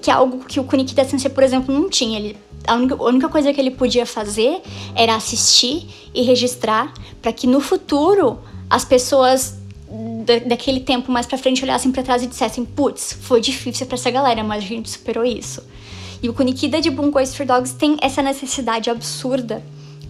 Que 0.00 0.10
é 0.10 0.14
algo 0.14 0.44
que 0.44 0.58
o 0.58 0.64
Kunikida 0.64 1.04
Sensei, 1.04 1.30
por 1.30 1.42
exemplo, 1.42 1.74
não 1.74 1.88
tinha. 1.88 2.18
Ele, 2.18 2.36
a, 2.66 2.74
única, 2.74 2.94
a 2.94 3.04
única 3.04 3.28
coisa 3.28 3.52
que 3.52 3.60
ele 3.60 3.70
podia 3.70 4.04
fazer 4.04 4.60
era 4.94 5.14
assistir 5.14 5.86
e 6.14 6.22
registrar 6.22 6.92
para 7.20 7.32
que 7.32 7.46
no 7.46 7.60
futuro 7.60 8.38
as 8.68 8.84
pessoas 8.84 9.60
daquele 10.46 10.80
tempo 10.80 11.12
mais 11.12 11.26
pra 11.26 11.36
frente 11.36 11.62
olhassem 11.62 11.92
para 11.92 12.02
trás 12.02 12.22
e 12.22 12.26
dissessem: 12.26 12.64
putz, 12.64 13.12
foi 13.20 13.40
difícil 13.40 13.86
para 13.86 13.96
essa 13.96 14.10
galera, 14.10 14.42
mas 14.42 14.64
a 14.64 14.66
gente 14.66 14.90
superou 14.90 15.24
isso. 15.24 15.62
E 16.22 16.28
o 16.28 16.34
Kunikida 16.34 16.80
de 16.80 16.88
Bungo 16.88 17.18
Street 17.20 17.48
Dogs 17.48 17.74
tem 17.74 17.96
essa 18.00 18.22
necessidade 18.22 18.88
absurda 18.88 19.62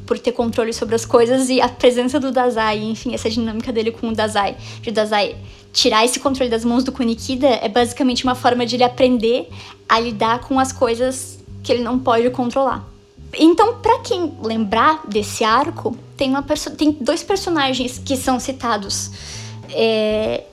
por 0.07 0.19
ter 0.19 0.33
controle 0.33 0.73
sobre 0.73 0.95
as 0.95 1.07
coisas 1.07 1.49
e 1.49 1.61
a 1.61 1.69
presença 1.69 2.21
do 2.21 2.31
Dazai, 2.31 2.81
enfim, 2.83 3.15
essa 3.15 3.31
dinâmica 3.31 3.73
dele 3.73 3.93
com 3.93 4.09
o 4.09 4.15
Dazai, 4.15 4.57
de 4.83 4.91
Dazai 4.91 5.37
tirar 5.73 6.05
esse 6.05 6.21
controle 6.21 6.51
das 6.51 6.65
mãos 6.65 6.85
do 6.85 6.93
Kunikida 6.93 7.49
é 7.49 7.69
basicamente 7.69 8.25
uma 8.25 8.35
forma 8.35 8.67
de 8.67 8.77
ele 8.77 8.85
aprender 8.85 9.49
a 9.89 9.99
lidar 9.99 10.41
com 10.41 10.61
as 10.61 10.71
coisas 10.71 11.39
que 11.63 11.73
ele 11.73 11.83
não 11.83 11.99
pode 11.99 12.29
controlar. 12.31 12.87
Então, 13.39 13.79
para 13.79 14.01
quem 14.01 14.37
lembrar 14.43 15.07
desse 15.09 15.43
arco, 15.43 15.97
tem, 16.17 16.29
uma 16.29 16.43
tem 16.77 16.93
dois 17.01 17.23
personagens 17.23 17.99
que 17.99 18.17
são 18.17 18.39
citados 18.39 19.11
é, 19.71 20.45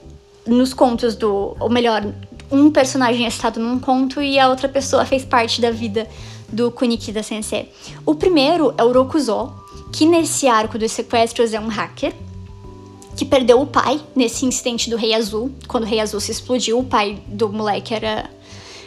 nos 0.47 0.73
contos 0.73 1.15
do. 1.15 1.57
Ou 1.59 1.69
melhor, 1.69 2.05
um 2.51 2.71
personagem 2.71 3.25
é 3.25 3.29
citado 3.29 3.59
num 3.59 3.79
conto 3.79 4.21
e 4.21 4.39
a 4.39 4.49
outra 4.49 4.67
pessoa 4.67 5.05
fez 5.05 5.23
parte 5.23 5.61
da 5.61 5.71
vida 5.71 6.07
do 6.47 6.71
Kunikida 6.71 7.21
Sensei. 7.21 7.71
O 8.05 8.15
primeiro 8.15 8.73
é 8.77 8.83
o 8.83 8.91
Rokuzo, 8.91 9.53
que 9.91 10.05
nesse 10.05 10.47
arco 10.47 10.77
dos 10.77 10.91
sequestros 10.91 11.53
é 11.53 11.59
um 11.59 11.67
hacker 11.67 12.13
que 13.15 13.25
perdeu 13.25 13.61
o 13.61 13.67
pai 13.67 14.01
nesse 14.15 14.45
incidente 14.45 14.89
do 14.89 14.95
Rei 14.95 15.13
Azul. 15.13 15.51
Quando 15.67 15.83
o 15.83 15.87
Rei 15.87 15.99
Azul 15.99 16.19
se 16.19 16.31
explodiu, 16.31 16.79
o 16.79 16.83
pai 16.83 17.21
do 17.27 17.49
moleque 17.49 17.93
era, 17.93 18.29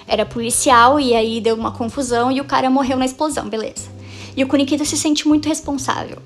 era 0.06 0.26
policial 0.26 0.98
e 0.98 1.14
aí 1.14 1.40
deu 1.40 1.54
uma 1.54 1.70
confusão 1.70 2.32
e 2.32 2.40
o 2.40 2.44
cara 2.44 2.70
morreu 2.70 2.98
na 2.98 3.04
explosão, 3.04 3.48
beleza. 3.48 3.90
E 4.36 4.42
o 4.42 4.48
Kunikida 4.48 4.84
se 4.84 4.96
sente 4.96 5.28
muito 5.28 5.48
responsável. 5.48 6.18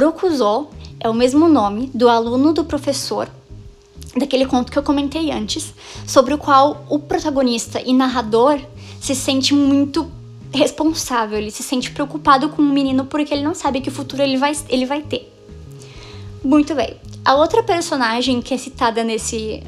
Rokuzo 0.00 0.68
é 1.00 1.08
o 1.08 1.14
mesmo 1.14 1.48
nome 1.48 1.90
do 1.92 2.08
aluno 2.08 2.52
do 2.52 2.64
professor 2.64 3.28
daquele 4.16 4.46
conto 4.46 4.72
que 4.72 4.78
eu 4.78 4.82
comentei 4.82 5.30
antes, 5.30 5.74
sobre 6.06 6.34
o 6.34 6.38
qual 6.38 6.84
o 6.88 6.98
protagonista 6.98 7.80
e 7.80 7.92
narrador 7.92 8.60
se 9.00 9.14
sente 9.14 9.54
muito 9.54 10.10
responsável, 10.52 11.38
ele 11.38 11.50
se 11.50 11.62
sente 11.62 11.90
preocupado 11.90 12.48
com 12.48 12.62
o 12.62 12.64
menino 12.64 13.04
porque 13.04 13.34
ele 13.34 13.42
não 13.42 13.54
sabe 13.54 13.80
que 13.80 13.90
futuro 13.90 14.22
ele 14.22 14.36
vai, 14.36 14.52
ele 14.68 14.86
vai 14.86 15.02
ter. 15.02 15.32
Muito 16.42 16.74
bem. 16.74 16.96
A 17.24 17.34
outra 17.34 17.62
personagem 17.62 18.40
que 18.40 18.54
é 18.54 18.58
citada 18.58 19.04
nesse, 19.04 19.62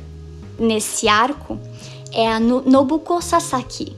nesse 0.59 1.09
arco 1.09 1.59
é 2.12 2.26
a 2.26 2.40
Nobuko 2.40 3.20
Sasaki, 3.20 3.94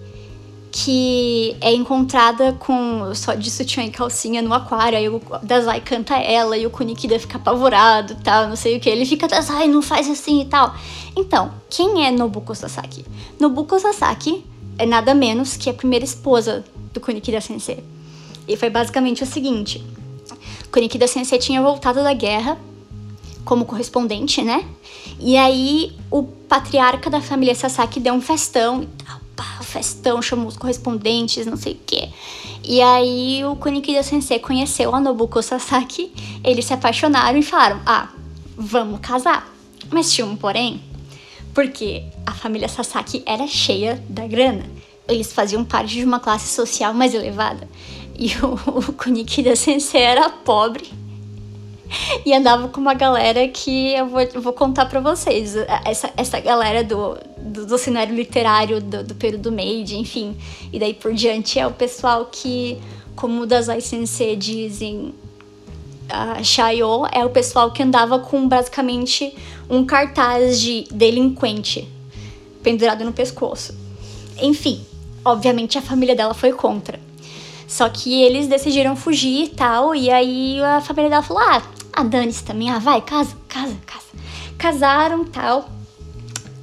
que 0.73 1.55
é 1.61 1.71
encontrada 1.71 2.55
com 2.55 3.15
só 3.15 3.35
de 3.35 3.51
sutiã 3.51 3.85
e 3.85 3.91
calcinha 3.91 4.41
no 4.41 4.55
aquário, 4.55 4.97
aí 4.97 5.07
o 5.07 5.21
Dazai 5.43 5.83
canta 5.83 6.17
ela 6.17 6.57
e 6.57 6.67
o 6.67 6.71
Kunikida 6.71 7.19
fica 7.19 7.37
apavorado 7.37 8.17
tal, 8.25 8.49
não 8.49 8.57
sei 8.57 8.79
o 8.79 8.81
que. 8.81 8.89
Ele 8.89 9.05
fica, 9.05 9.29
Dazai, 9.29 9.69
não 9.69 9.83
faz 9.83 10.09
assim 10.09 10.41
e 10.41 10.45
tal. 10.47 10.75
Então, 11.15 11.53
quem 11.69 12.07
é 12.07 12.11
Nobuko 12.11 12.55
Sasaki? 12.55 13.05
Nobuko 13.39 13.79
Sasaki 13.79 14.43
é 14.79 14.87
nada 14.87 15.15
menos 15.15 15.59
que 15.59 15.69
a 15.69 15.75
primeira 15.75 16.07
esposa 16.07 16.65
do 16.95 17.01
Kunikida 17.01 17.43
Sensei. 17.43 17.85
E 18.49 18.57
foi 18.57 18.71
basicamente 18.71 19.23
o 19.23 19.27
seguinte: 19.27 19.85
Kunikida 20.73 21.07
Sensei 21.07 21.39
tinha 21.39 21.61
voltado 21.61 22.03
da 22.03 22.15
guerra 22.15 22.57
como 23.45 23.67
correspondente, 23.67 24.41
né? 24.41 24.65
E 25.21 25.37
aí 25.37 25.93
o 26.11 26.23
patriarca 26.23 27.11
da 27.11 27.21
família 27.21 27.55
Sasaki 27.55 28.01
deu 28.01 28.15
um 28.15 28.23
festão 28.23 28.83
e 28.83 28.87
tal 29.05 29.22
pá, 29.37 29.59
festão, 29.63 30.21
chamou 30.21 30.47
os 30.47 30.57
correspondentes, 30.57 31.47
não 31.47 31.57
sei 31.57 31.75
o 31.75 31.81
quê. 31.87 32.09
E 32.65 32.81
aí 32.81 33.45
o 33.45 33.57
Kunikida 33.57 34.03
Sensei 34.03 34.39
conheceu 34.39 34.95
a 34.95 35.01
Nobuko 35.01 35.43
Sasaki, 35.43 36.13
eles 36.45 36.65
se 36.65 36.73
apaixonaram 36.73 37.39
e 37.39 37.43
falaram: 37.43 37.81
ah, 37.85 38.09
vamos 38.57 39.01
casar. 39.01 39.53
Mas 39.91 40.13
tinha 40.13 40.27
um 40.27 40.37
porém, 40.37 40.81
porque 41.53 42.05
a 42.25 42.33
família 42.33 42.69
Sasaki 42.69 43.23
era 43.27 43.47
cheia 43.47 44.03
da 44.09 44.27
grana. 44.27 44.65
Eles 45.09 45.33
faziam 45.33 45.65
parte 45.65 45.95
de 45.95 46.05
uma 46.05 46.21
classe 46.21 46.49
social 46.49 46.95
mais 46.95 47.13
elevada. 47.15 47.69
E 48.17 48.33
o, 48.45 48.79
o 48.79 48.93
Kunikida 48.93 49.57
Sensei 49.57 50.01
era 50.01 50.31
pobre 50.31 51.02
e 52.25 52.35
andava 52.35 52.69
com 52.69 52.81
uma 52.81 52.95
galera 52.95 53.47
que 53.49 53.93
eu 53.95 54.07
vou, 54.07 54.21
vou 54.41 54.53
contar 54.53 54.87
para 54.87 55.01
vocês. 55.01 55.55
Essa, 55.85 56.11
essa 56.17 56.41
galera 56.41 56.83
do, 56.83 57.17
do, 57.39 57.67
do 57.67 57.79
cenário 57.79 58.15
literário 58.15 58.81
do, 58.81 59.05
do 59.05 59.15
período 59.15 59.53
Meiji, 59.53 59.97
enfim. 59.97 60.37
E 60.73 60.79
daí 60.79 60.95
por 60.95 61.13
diante 61.15 61.59
é 61.59 61.67
o 61.67 61.73
pessoal 61.73 62.29
que, 62.31 62.79
como 63.15 63.43
o 63.43 63.47
Dazai 63.47 63.81
Sensei 63.81 64.37
dizem, 64.37 65.15
a 66.09 66.43
Shayo 66.43 67.07
é 67.11 67.25
o 67.25 67.31
pessoal 67.31 67.71
que 67.71 67.83
andava 67.83 68.19
com 68.19 68.47
basicamente 68.49 69.35
um 69.69 69.85
cartaz 69.85 70.61
de 70.61 70.85
delinquente 70.91 71.89
pendurado 72.63 73.05
no 73.05 73.13
pescoço. 73.13 73.75
Enfim, 74.41 74.85
obviamente 75.25 75.79
a 75.79 75.83
família 75.83 76.15
dela 76.15 76.35
foi 76.35 76.53
contra. 76.53 77.01
Só 77.67 77.89
que 77.89 78.23
eles 78.23 78.49
decidiram 78.49 78.95
fugir 78.95 79.45
e 79.45 79.49
tal, 79.49 79.95
e 79.95 80.11
aí 80.11 80.63
a 80.63 80.83
família 80.83 81.09
dela 81.09 81.23
falou: 81.23 81.43
ah, 81.43 81.63
a 81.93 82.03
Dani 82.03 82.33
também, 82.35 82.71
ah, 82.71 82.79
vai, 82.79 83.01
casa, 83.03 83.37
casa, 83.49 83.77
casa. 83.87 84.07
Casaram 84.59 85.25
tal. 85.25 85.69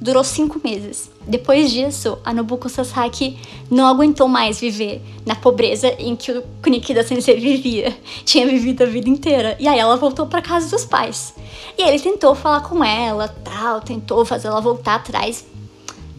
durou 0.00 0.24
cinco 0.24 0.60
meses. 0.64 1.10
Depois 1.26 1.70
disso, 1.70 2.18
a 2.24 2.32
Nobuko 2.32 2.68
Sasaki 2.68 3.38
não 3.70 3.86
aguentou 3.86 4.26
mais 4.26 4.58
viver 4.58 5.02
na 5.24 5.36
pobreza 5.36 5.88
em 5.98 6.16
que 6.16 6.32
o 6.32 6.42
Kunikida 6.62 7.04
Sensei 7.04 7.38
vivia. 7.38 7.96
Tinha 8.24 8.46
vivido 8.46 8.82
a 8.82 8.86
vida 8.86 9.08
inteira. 9.08 9.56
E 9.60 9.68
aí 9.68 9.78
ela 9.78 9.96
voltou 9.96 10.26
para 10.26 10.42
casa 10.42 10.70
dos 10.70 10.84
pais. 10.84 11.34
E 11.78 11.82
ele 11.82 12.00
tentou 12.00 12.34
falar 12.34 12.62
com 12.62 12.82
ela, 12.82 13.28
tal, 13.28 13.80
tentou 13.80 14.24
fazer 14.24 14.48
ela 14.48 14.60
voltar 14.60 14.96
atrás. 14.96 15.44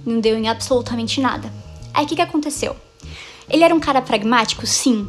Não 0.05 0.19
deu 0.19 0.37
em 0.37 0.47
absolutamente 0.47 1.19
nada. 1.19 1.51
Aí 1.93 2.05
o 2.05 2.07
que, 2.07 2.15
que 2.15 2.21
aconteceu? 2.21 2.75
Ele 3.49 3.63
era 3.63 3.75
um 3.75 3.79
cara 3.79 4.01
pragmático? 4.01 4.65
Sim. 4.65 5.07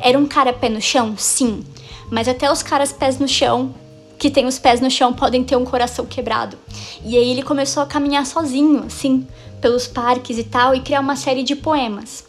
Era 0.00 0.18
um 0.18 0.26
cara 0.26 0.52
pé 0.52 0.68
no 0.68 0.80
chão? 0.80 1.14
Sim. 1.16 1.62
Mas 2.10 2.28
até 2.28 2.50
os 2.50 2.62
caras 2.62 2.92
pés 2.92 3.18
no 3.18 3.28
chão 3.28 3.74
que 4.18 4.30
tem 4.30 4.46
os 4.46 4.58
pés 4.58 4.80
no 4.80 4.90
chão 4.90 5.12
podem 5.12 5.44
ter 5.44 5.56
um 5.56 5.64
coração 5.64 6.04
quebrado. 6.04 6.58
E 7.04 7.16
aí 7.16 7.30
ele 7.30 7.42
começou 7.42 7.82
a 7.82 7.86
caminhar 7.86 8.26
sozinho, 8.26 8.84
assim, 8.84 9.26
pelos 9.60 9.86
parques 9.86 10.36
e 10.36 10.44
tal, 10.44 10.74
e 10.74 10.80
criar 10.80 11.00
uma 11.00 11.14
série 11.14 11.44
de 11.44 11.54
poemas. 11.54 12.24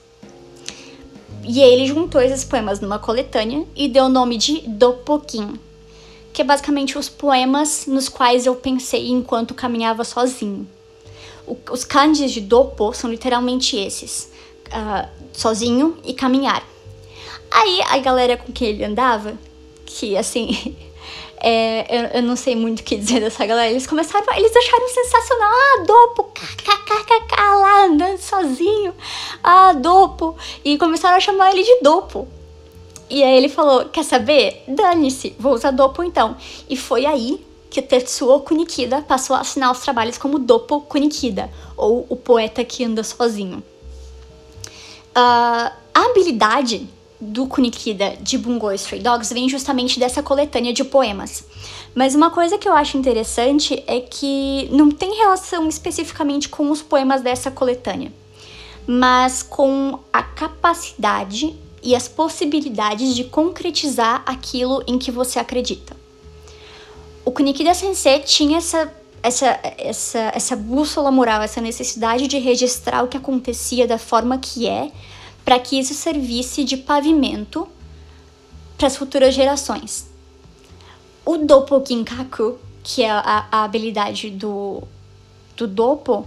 E 1.43 1.63
aí 1.63 1.73
ele 1.73 1.87
juntou 1.87 2.21
esses 2.21 2.43
poemas 2.43 2.79
numa 2.79 2.99
coletânea 2.99 3.65
e 3.75 3.87
deu 3.87 4.05
o 4.05 4.09
nome 4.09 4.37
de 4.37 4.61
Dopoquim, 4.67 5.59
que 6.31 6.43
é 6.43 6.45
basicamente 6.45 6.95
os 6.95 7.09
poemas 7.09 7.87
nos 7.87 8.07
quais 8.07 8.45
eu 8.45 8.55
pensei 8.55 9.09
enquanto 9.09 9.55
caminhava 9.55 10.03
sozinho. 10.03 10.67
O, 11.47 11.57
os 11.71 11.83
kanjis 11.83 12.31
de 12.31 12.41
Dopo 12.41 12.93
são 12.93 13.09
literalmente 13.09 13.75
esses: 13.75 14.31
uh, 14.67 15.09
sozinho 15.33 15.97
e 16.03 16.13
caminhar. 16.13 16.63
Aí 17.49 17.81
a 17.89 17.97
galera 17.97 18.37
com 18.37 18.53
quem 18.53 18.67
ele 18.67 18.85
andava, 18.85 19.35
que 19.89 20.15
assim 20.15 20.75
É, 21.41 21.85
eu, 21.89 22.05
eu, 22.15 22.23
não 22.23 22.35
sei 22.35 22.53
muito 22.53 22.81
o 22.81 22.83
que 22.83 22.97
dizer 22.97 23.21
dessa 23.21 23.45
galera. 23.45 23.71
Eles 23.71 23.87
começaram, 23.87 24.25
eles 24.35 24.53
acharam 24.53 24.89
sensacional. 24.89 25.49
Ah, 25.49 25.83
Dopo, 25.85 26.23
kkkk, 26.33 27.35
lá 27.37 27.85
andando 27.85 28.17
sozinho. 28.17 28.93
Ah, 29.41 29.71
Dopo. 29.71 30.35
E 30.65 30.77
começaram 30.77 31.15
a 31.15 31.19
chamar 31.21 31.51
ele 31.51 31.63
de 31.63 31.79
Dopo. 31.81 32.27
E 33.09 33.23
aí 33.23 33.37
ele 33.37 33.47
falou: 33.47 33.85
Quer 33.85 34.03
saber? 34.03 34.63
Dane-se, 34.67 35.33
vou 35.39 35.53
usar 35.53 35.71
Dopo 35.71 36.03
então. 36.03 36.35
E 36.69 36.75
foi 36.75 37.05
aí 37.05 37.45
que 37.69 37.81
Tetsuo 37.81 38.41
Kunikida 38.41 39.01
passou 39.01 39.35
a 39.35 39.39
assinar 39.39 39.71
os 39.71 39.79
trabalhos 39.79 40.17
como 40.17 40.39
Dopo 40.39 40.81
Kunikida, 40.81 41.49
ou 41.77 42.05
o 42.09 42.15
poeta 42.17 42.65
que 42.65 42.83
anda 42.83 43.03
sozinho. 43.03 43.63
Uh, 45.15 45.71
a 45.93 46.05
habilidade 46.05 46.87
do 47.19 47.45
Kunikida 47.45 48.15
de 48.21 48.37
Bungo 48.37 48.71
Stray 48.71 49.01
Dogs 49.01 49.33
vem 49.33 49.49
justamente 49.49 49.99
dessa 49.99 50.23
coletânea 50.23 50.71
de 50.71 50.83
poemas. 50.83 51.43
Mas 51.93 52.15
uma 52.15 52.29
coisa 52.29 52.57
que 52.57 52.67
eu 52.67 52.73
acho 52.73 52.97
interessante 52.97 53.83
é 53.85 53.99
que 53.99 54.69
não 54.71 54.89
tem 54.89 55.17
relação 55.17 55.67
especificamente 55.67 56.47
com 56.47 56.71
os 56.71 56.81
poemas 56.81 57.21
dessa 57.21 57.51
coletânea, 57.51 58.11
mas 58.87 59.43
com 59.43 59.99
a 60.13 60.23
capacidade 60.23 61.55
e 61.83 61.95
as 61.95 62.07
possibilidades 62.07 63.15
de 63.15 63.23
concretizar 63.25 64.23
aquilo 64.25 64.83
em 64.87 64.97
que 64.97 65.11
você 65.11 65.39
acredita. 65.39 65.95
O 67.25 67.31
Kunikida 67.31 67.73
Sensei 67.73 68.19
tinha 68.19 68.57
essa 68.57 68.91
essa, 69.21 69.59
essa, 69.77 70.31
essa 70.33 70.55
bússola 70.55 71.11
moral, 71.11 71.41
essa 71.41 71.61
necessidade 71.61 72.27
de 72.27 72.37
registrar 72.37 73.03
o 73.03 73.07
que 73.07 73.17
acontecia 73.17 73.87
da 73.87 73.97
forma 73.97 74.37
que 74.37 74.67
é, 74.67 74.91
para 75.43 75.59
que 75.59 75.79
isso 75.79 75.93
servisse 75.93 76.63
de 76.63 76.77
pavimento 76.77 77.67
para 78.77 78.87
as 78.87 78.95
futuras 78.95 79.33
gerações. 79.33 80.09
O 81.25 81.37
Dopo 81.37 81.83
Ginkaku, 81.85 82.57
que 82.83 83.03
é 83.03 83.09
a, 83.09 83.47
a 83.51 83.63
habilidade 83.63 84.29
do, 84.29 84.83
do 85.55 85.67
Dopo, 85.67 86.25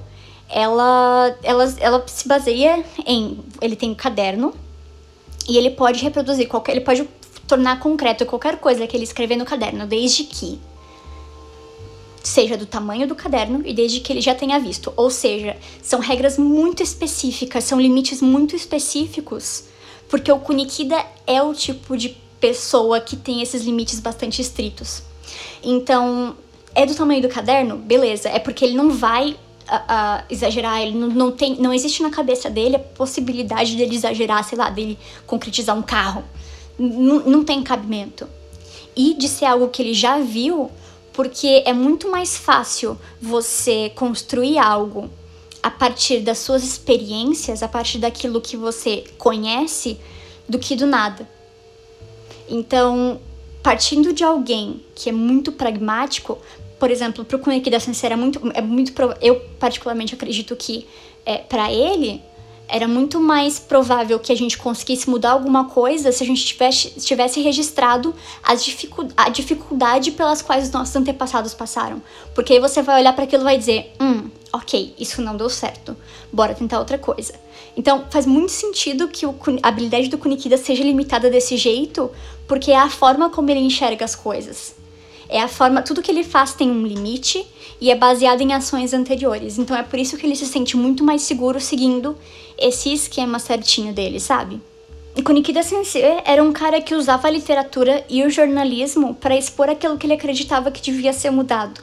ela, 0.49 1.35
ela, 1.42 1.75
ela 1.81 2.04
se 2.07 2.28
baseia 2.28 2.85
em. 3.07 3.38
Ele 3.61 3.75
tem 3.75 3.90
um 3.90 3.95
caderno 3.95 4.54
e 5.49 5.57
ele 5.57 5.71
pode 5.71 6.02
reproduzir 6.02 6.47
qualquer. 6.47 6.73
Ele 6.73 6.85
pode 6.85 7.09
tornar 7.49 7.81
concreto 7.81 8.26
qualquer 8.26 8.59
coisa 8.59 8.87
que 8.87 8.97
ele 8.97 9.04
escrever 9.04 9.37
no 9.37 9.45
caderno, 9.45 9.87
desde 9.87 10.25
que 10.25 10.61
seja 12.23 12.57
do 12.57 12.67
tamanho 12.67 13.07
do 13.07 13.14
caderno 13.14 13.62
e 13.64 13.75
desde 13.75 14.00
que 14.00 14.12
ele 14.12 14.21
já 14.21 14.35
tenha 14.35 14.59
visto. 14.59 14.93
Ou 14.97 15.11
seja, 15.11 15.57
são 15.83 16.00
regras 16.00 16.38
muito 16.38 16.83
específicas, 16.83 17.64
são 17.64 17.81
limites 17.81 18.21
muito 18.21 18.55
específicos, 18.55 19.64
porque 20.09 20.31
o 20.31 20.38
Kunikida 20.38 21.05
é 21.26 21.43
o 21.43 21.52
tipo 21.52 21.97
de 21.97 22.17
pessoa 22.41 23.00
que 23.00 23.17
tem 23.17 23.43
esses 23.43 23.62
limites 23.62 24.00
bastante 24.00 24.41
estritos. 24.41 25.02
Então, 25.62 26.37
é 26.75 26.87
do 26.87 26.95
tamanho 26.95 27.23
do 27.23 27.29
caderno? 27.29 27.76
Beleza, 27.76 28.29
é 28.29 28.38
porque 28.38 28.64
ele 28.64 28.75
não 28.75 28.90
vai 28.90 29.37
exagerar, 30.29 30.83
ele 30.83 30.97
não, 30.97 31.09
não, 31.09 31.33
tem, 31.33 31.57
não 31.57 31.73
existe 31.73 32.03
na 32.03 32.11
cabeça 32.11 32.51
dele 32.51 32.77
a 32.77 32.79
possibilidade 32.79 33.77
dele 33.77 33.94
exagerar, 33.94 34.44
sei 34.44 34.59
lá, 34.59 34.68
dele 34.68 34.99
concretizar 35.27 35.77
um 35.77 35.83
carro. 35.83 36.25
N 36.79 37.23
não 37.27 37.44
tem 37.44 37.62
cabimento. 37.62 38.29
E 38.94 39.14
de 39.14 39.29
ser 39.29 39.47
algo 39.47 39.68
que 39.68 39.81
ele 39.81 39.94
já 39.94 40.18
viu, 40.18 40.70
porque 41.12 41.62
é 41.66 41.72
muito 41.72 42.11
mais 42.11 42.37
fácil 42.37 42.98
você 43.20 43.90
construir 43.94 44.59
algo 44.59 45.11
a 45.62 45.70
partir 45.70 46.20
das 46.20 46.38
suas 46.38 46.64
experiências, 46.64 47.62
a 47.62 47.68
partir 47.68 47.98
daquilo 47.98 48.40
que 48.40 48.57
você 48.57 49.05
conhece, 49.16 49.98
do 50.48 50.59
que 50.59 50.75
do 50.75 50.87
nada. 50.87 51.29
Então, 52.48 53.20
partindo 53.62 54.12
de 54.12 54.25
alguém 54.25 54.83
que 54.94 55.09
é 55.09 55.12
muito 55.12 55.53
pragmático, 55.53 56.38
por 56.79 56.90
exemplo, 56.90 57.25
para 57.25 57.37
o 57.37 57.38
Kuneki 57.38 57.70
da 57.70 57.79
Sincera, 57.79 58.14
é 58.14 58.16
muito, 58.16 58.40
é 58.55 58.61
muito 58.61 58.92
eu 59.20 59.40
particularmente 59.61 60.14
acredito 60.14 60.57
que 60.57 60.87
é, 61.25 61.38
para 61.38 61.72
ele 61.72 62.20
era 62.68 62.88
muito 62.88 63.20
mais 63.20 63.59
provável 63.59 64.18
que 64.18 64.33
a 64.33 64.37
gente 64.37 64.57
conseguisse 64.57 65.09
mudar 65.09 65.33
alguma 65.33 65.66
coisa 65.66 66.11
se 66.11 66.22
a 66.22 66.27
gente 66.27 66.44
tivesse, 66.44 66.90
tivesse 67.01 67.40
registrado 67.40 68.14
as 68.42 68.64
dificu 68.64 69.09
a 69.16 69.29
dificuldade 69.29 70.11
pelas 70.12 70.40
quais 70.40 70.64
os 70.64 70.70
nossos 70.70 70.94
antepassados 70.96 71.55
passaram. 71.55 72.03
Porque 72.35 72.55
aí 72.55 72.61
você 72.61 72.81
vai 72.83 73.01
olhar 73.01 73.12
para 73.12 73.25
aquilo 73.25 73.42
e 73.42 73.44
vai 73.44 73.59
dizer: 73.59 73.92
hum, 74.01 74.31
ok, 74.53 74.94
isso 74.98 75.20
não 75.20 75.37
deu 75.37 75.51
certo, 75.51 75.96
bora 76.33 76.55
tentar 76.55 76.79
outra 76.79 76.98
coisa. 76.98 77.35
Então 77.77 78.05
faz 78.11 78.27
muito 78.27 78.53
sentido 78.53 79.09
que 79.09 79.27
o, 79.27 79.35
a 79.62 79.68
habilidade 79.68 80.09
do 80.09 80.18
Kunikida 80.18 80.57
seja 80.57 80.83
limitada 80.83 81.31
desse 81.31 81.57
jeito, 81.57 82.11
porque 82.46 82.70
é 82.70 82.79
a 82.79 82.90
forma 82.90 83.31
como 83.31 83.51
ele 83.51 83.61
enxerga 83.61 84.05
as 84.05 84.14
coisas. 84.14 84.82
É 85.33 85.40
a 85.40 85.49
forma, 85.49 85.81
tudo 85.81 86.03
que 86.03 86.11
ele 86.11 86.23
faz 86.23 86.53
tem 86.53 86.71
um 86.71 86.87
limite 86.87 87.42
e 87.81 87.90
é 87.90 87.95
baseado 87.95 88.42
em 88.42 88.53
ações 88.53 88.92
anteriores. 88.92 89.57
Então 89.57 89.75
é 89.75 89.83
por 89.83 89.99
isso 89.99 90.18
que 90.18 90.27
ele 90.27 90.37
se 90.37 90.45
sente 90.45 90.77
muito 90.77 91.03
mais 91.03 91.23
seguro 91.23 91.59
seguindo 91.59 92.14
esse 92.59 92.92
esquema 92.92 93.38
certinho 93.38 93.95
dele, 93.95 94.21
sabe? 94.21 94.61
E 95.16 95.23
Kunikida 95.23 95.62
Sensei 95.62 96.21
era 96.27 96.42
um 96.42 96.53
cara 96.53 96.83
que 96.83 96.95
usava 96.95 97.29
a 97.29 97.31
literatura 97.31 98.05
e 98.11 98.23
o 98.23 98.29
jornalismo 98.29 99.14
para 99.14 99.35
expor 99.35 99.71
aquilo 99.71 99.97
que 99.97 100.05
ele 100.05 100.12
acreditava 100.12 100.71
que 100.71 100.83
devia 100.83 101.14
ser 101.14 101.31
mudado. 101.31 101.81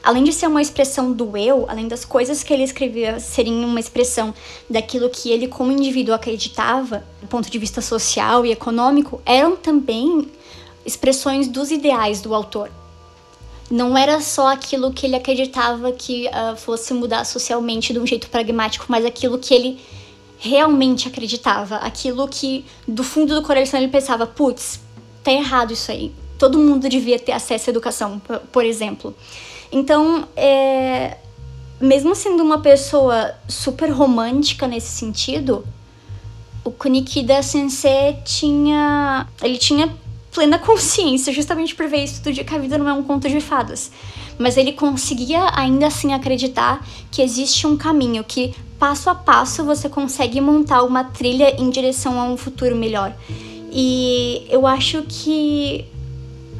Além 0.00 0.22
de 0.22 0.32
ser 0.32 0.46
uma 0.46 0.62
expressão 0.62 1.12
do 1.12 1.36
eu, 1.36 1.66
além 1.68 1.88
das 1.88 2.04
coisas 2.04 2.44
que 2.44 2.54
ele 2.54 2.62
escrevia 2.62 3.18
serem 3.18 3.64
uma 3.64 3.80
expressão 3.80 4.32
daquilo 4.70 5.10
que 5.10 5.32
ele 5.32 5.48
como 5.48 5.72
indivíduo 5.72 6.14
acreditava, 6.14 7.04
do 7.20 7.26
ponto 7.26 7.50
de 7.50 7.58
vista 7.58 7.80
social 7.80 8.46
e 8.46 8.52
econômico, 8.52 9.20
eram 9.26 9.56
também 9.56 10.30
expressões 10.86 11.48
dos 11.48 11.70
ideais 11.70 12.22
do 12.22 12.34
autor. 12.34 12.70
Não 13.68 13.98
era 13.98 14.20
só 14.20 14.52
aquilo 14.52 14.92
que 14.92 15.04
ele 15.04 15.16
acreditava 15.16 15.90
que 15.90 16.28
uh, 16.28 16.56
fosse 16.56 16.94
mudar 16.94 17.24
socialmente 17.24 17.92
de 17.92 17.98
um 17.98 18.06
jeito 18.06 18.30
pragmático, 18.30 18.86
mas 18.88 19.04
aquilo 19.04 19.38
que 19.38 19.52
ele 19.52 19.80
realmente 20.38 21.08
acreditava, 21.08 21.76
aquilo 21.76 22.28
que 22.28 22.64
do 22.86 23.02
fundo 23.02 23.34
do 23.34 23.42
coração 23.42 23.80
ele 23.80 23.88
pensava, 23.90 24.26
putz, 24.26 24.80
tá 25.24 25.32
errado 25.32 25.72
isso 25.72 25.90
aí. 25.90 26.12
Todo 26.38 26.58
mundo 26.58 26.88
devia 26.88 27.18
ter 27.18 27.32
acesso 27.32 27.68
à 27.68 27.72
educação, 27.72 28.20
por 28.52 28.64
exemplo. 28.64 29.14
Então, 29.72 30.28
é, 30.36 31.16
mesmo 31.80 32.14
sendo 32.14 32.42
uma 32.42 32.60
pessoa 32.60 33.34
super 33.48 33.90
romântica 33.90 34.68
nesse 34.68 34.88
sentido, 34.88 35.66
o 36.62 36.70
Kunikida 36.70 37.42
Sensei 37.42 38.18
tinha, 38.24 39.26
ele 39.42 39.56
tinha 39.56 39.92
plena 40.36 40.58
consciência, 40.58 41.32
justamente 41.32 41.74
por 41.74 41.88
ver 41.88 42.04
isso 42.04 42.22
do 42.22 42.30
dia 42.30 42.44
que 42.44 42.54
a 42.54 42.58
vida 42.58 42.76
não 42.76 42.86
é 42.86 42.92
um 42.92 43.02
conto 43.02 43.26
de 43.26 43.40
fadas. 43.40 43.90
Mas 44.38 44.58
ele 44.58 44.72
conseguia 44.72 45.48
ainda 45.54 45.86
assim 45.86 46.12
acreditar 46.12 46.86
que 47.10 47.22
existe 47.22 47.66
um 47.66 47.74
caminho, 47.74 48.22
que 48.22 48.54
passo 48.78 49.08
a 49.08 49.14
passo 49.14 49.64
você 49.64 49.88
consegue 49.88 50.38
montar 50.38 50.82
uma 50.82 51.02
trilha 51.02 51.58
em 51.58 51.70
direção 51.70 52.20
a 52.20 52.24
um 52.24 52.36
futuro 52.36 52.76
melhor. 52.76 53.16
E 53.72 54.46
eu 54.50 54.66
acho 54.66 55.04
que 55.08 55.86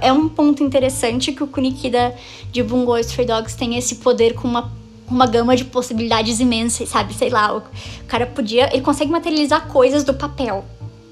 é 0.01 0.11
um 0.11 0.27
ponto 0.27 0.65
interessante 0.65 1.33
que 1.33 1.45
o 1.45 1.47
Kunikida 1.47 2.15
de 2.51 2.63
Bungo 2.63 2.97
Stray 2.97 3.27
Dogs 3.27 3.55
tem 3.59 3.77
esse 3.77 3.97
poder 3.97 4.33
com 4.33 4.49
uma 4.49 4.73
uma 5.09 5.25
gama 5.25 5.55
de 5.55 5.65
possibilidades 5.65 6.41
imensas, 6.41 6.89
sabe? 6.89 7.15
Sei 7.15 7.31
lá, 7.31 7.57
o 7.57 7.63
cara 8.09 8.27
podia. 8.27 8.69
Ele 8.73 8.83
consegue 8.83 9.09
materializar 9.09 9.69
coisas 9.69 10.03
do 10.03 10.13
papel. 10.13 10.65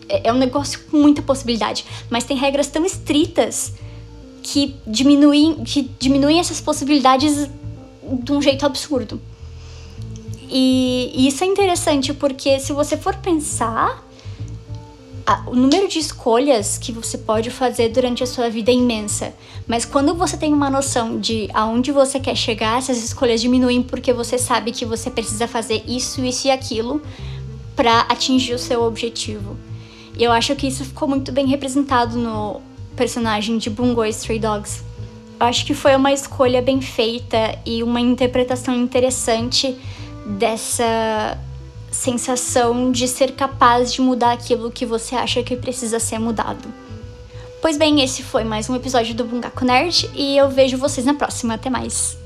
É, 0.08 0.28
é 0.28 0.32
um 0.32 0.38
negócio 0.38 0.80
com 0.90 0.96
muita 0.96 1.22
possibilidade, 1.22 1.84
mas 2.10 2.24
tem 2.24 2.36
regras 2.36 2.66
tão 2.66 2.84
estritas 2.84 3.74
que 4.42 4.76
diminuem, 4.86 5.64
que 5.64 5.90
diminuem 5.98 6.38
essas 6.38 6.60
possibilidades 6.60 7.48
de 8.22 8.32
um 8.32 8.42
jeito 8.42 8.66
absurdo. 8.66 9.20
E, 10.48 11.10
e 11.14 11.26
isso 11.26 11.42
é 11.42 11.46
interessante 11.46 12.12
porque 12.12 12.60
se 12.60 12.72
você 12.72 12.96
for 12.96 13.16
pensar, 13.16 14.04
a, 15.26 15.42
o 15.46 15.54
número 15.54 15.88
de 15.88 15.98
escolhas 15.98 16.76
que 16.76 16.92
você 16.92 17.16
pode 17.16 17.50
fazer 17.50 17.88
durante 17.88 18.22
a 18.22 18.26
sua 18.26 18.50
vida 18.50 18.70
é 18.70 18.74
imensa. 18.74 19.34
Mas 19.66 19.84
quando 19.84 20.14
você 20.14 20.36
tem 20.36 20.52
uma 20.52 20.68
noção 20.68 21.18
de 21.18 21.48
aonde 21.54 21.90
você 21.90 22.20
quer 22.20 22.36
chegar, 22.36 22.78
essas 22.78 23.02
escolhas 23.02 23.40
diminuem 23.40 23.82
porque 23.82 24.12
você 24.12 24.36
sabe 24.36 24.70
que 24.72 24.84
você 24.84 25.10
precisa 25.10 25.48
fazer 25.48 25.82
isso, 25.88 26.22
isso 26.22 26.46
e 26.46 26.50
aquilo 26.50 27.00
para 27.74 28.00
atingir 28.02 28.54
o 28.54 28.58
seu 28.58 28.82
objetivo. 28.82 29.56
E 30.16 30.22
eu 30.22 30.32
acho 30.32 30.54
que 30.54 30.66
isso 30.66 30.84
ficou 30.84 31.08
muito 31.08 31.32
bem 31.32 31.46
representado 31.46 32.16
no 32.16 32.60
personagem 32.96 33.58
de 33.58 33.68
Bungo 33.68 34.04
Stray 34.04 34.38
Dogs. 34.38 34.82
Eu 35.40 35.46
acho 35.46 35.66
que 35.66 35.74
foi 35.74 35.96
uma 35.96 36.12
escolha 36.12 36.62
bem 36.62 36.80
feita 36.80 37.58
e 37.66 37.82
uma 37.82 38.00
interpretação 38.00 38.74
interessante 38.74 39.76
dessa 40.24 41.38
sensação 41.90 42.90
de 42.90 43.06
ser 43.06 43.32
capaz 43.32 43.92
de 43.92 44.00
mudar 44.00 44.32
aquilo 44.32 44.70
que 44.70 44.86
você 44.86 45.14
acha 45.14 45.42
que 45.42 45.56
precisa 45.56 45.98
ser 45.98 46.18
mudado. 46.18 46.68
Pois 47.60 47.76
bem, 47.76 48.02
esse 48.02 48.22
foi 48.22 48.44
mais 48.44 48.68
um 48.68 48.76
episódio 48.76 49.14
do 49.14 49.24
Bungaku 49.24 49.64
Nerd 49.64 50.10
e 50.14 50.36
eu 50.36 50.50
vejo 50.50 50.76
vocês 50.76 51.06
na 51.06 51.14
próxima. 51.14 51.54
Até 51.54 51.70
mais! 51.70 52.23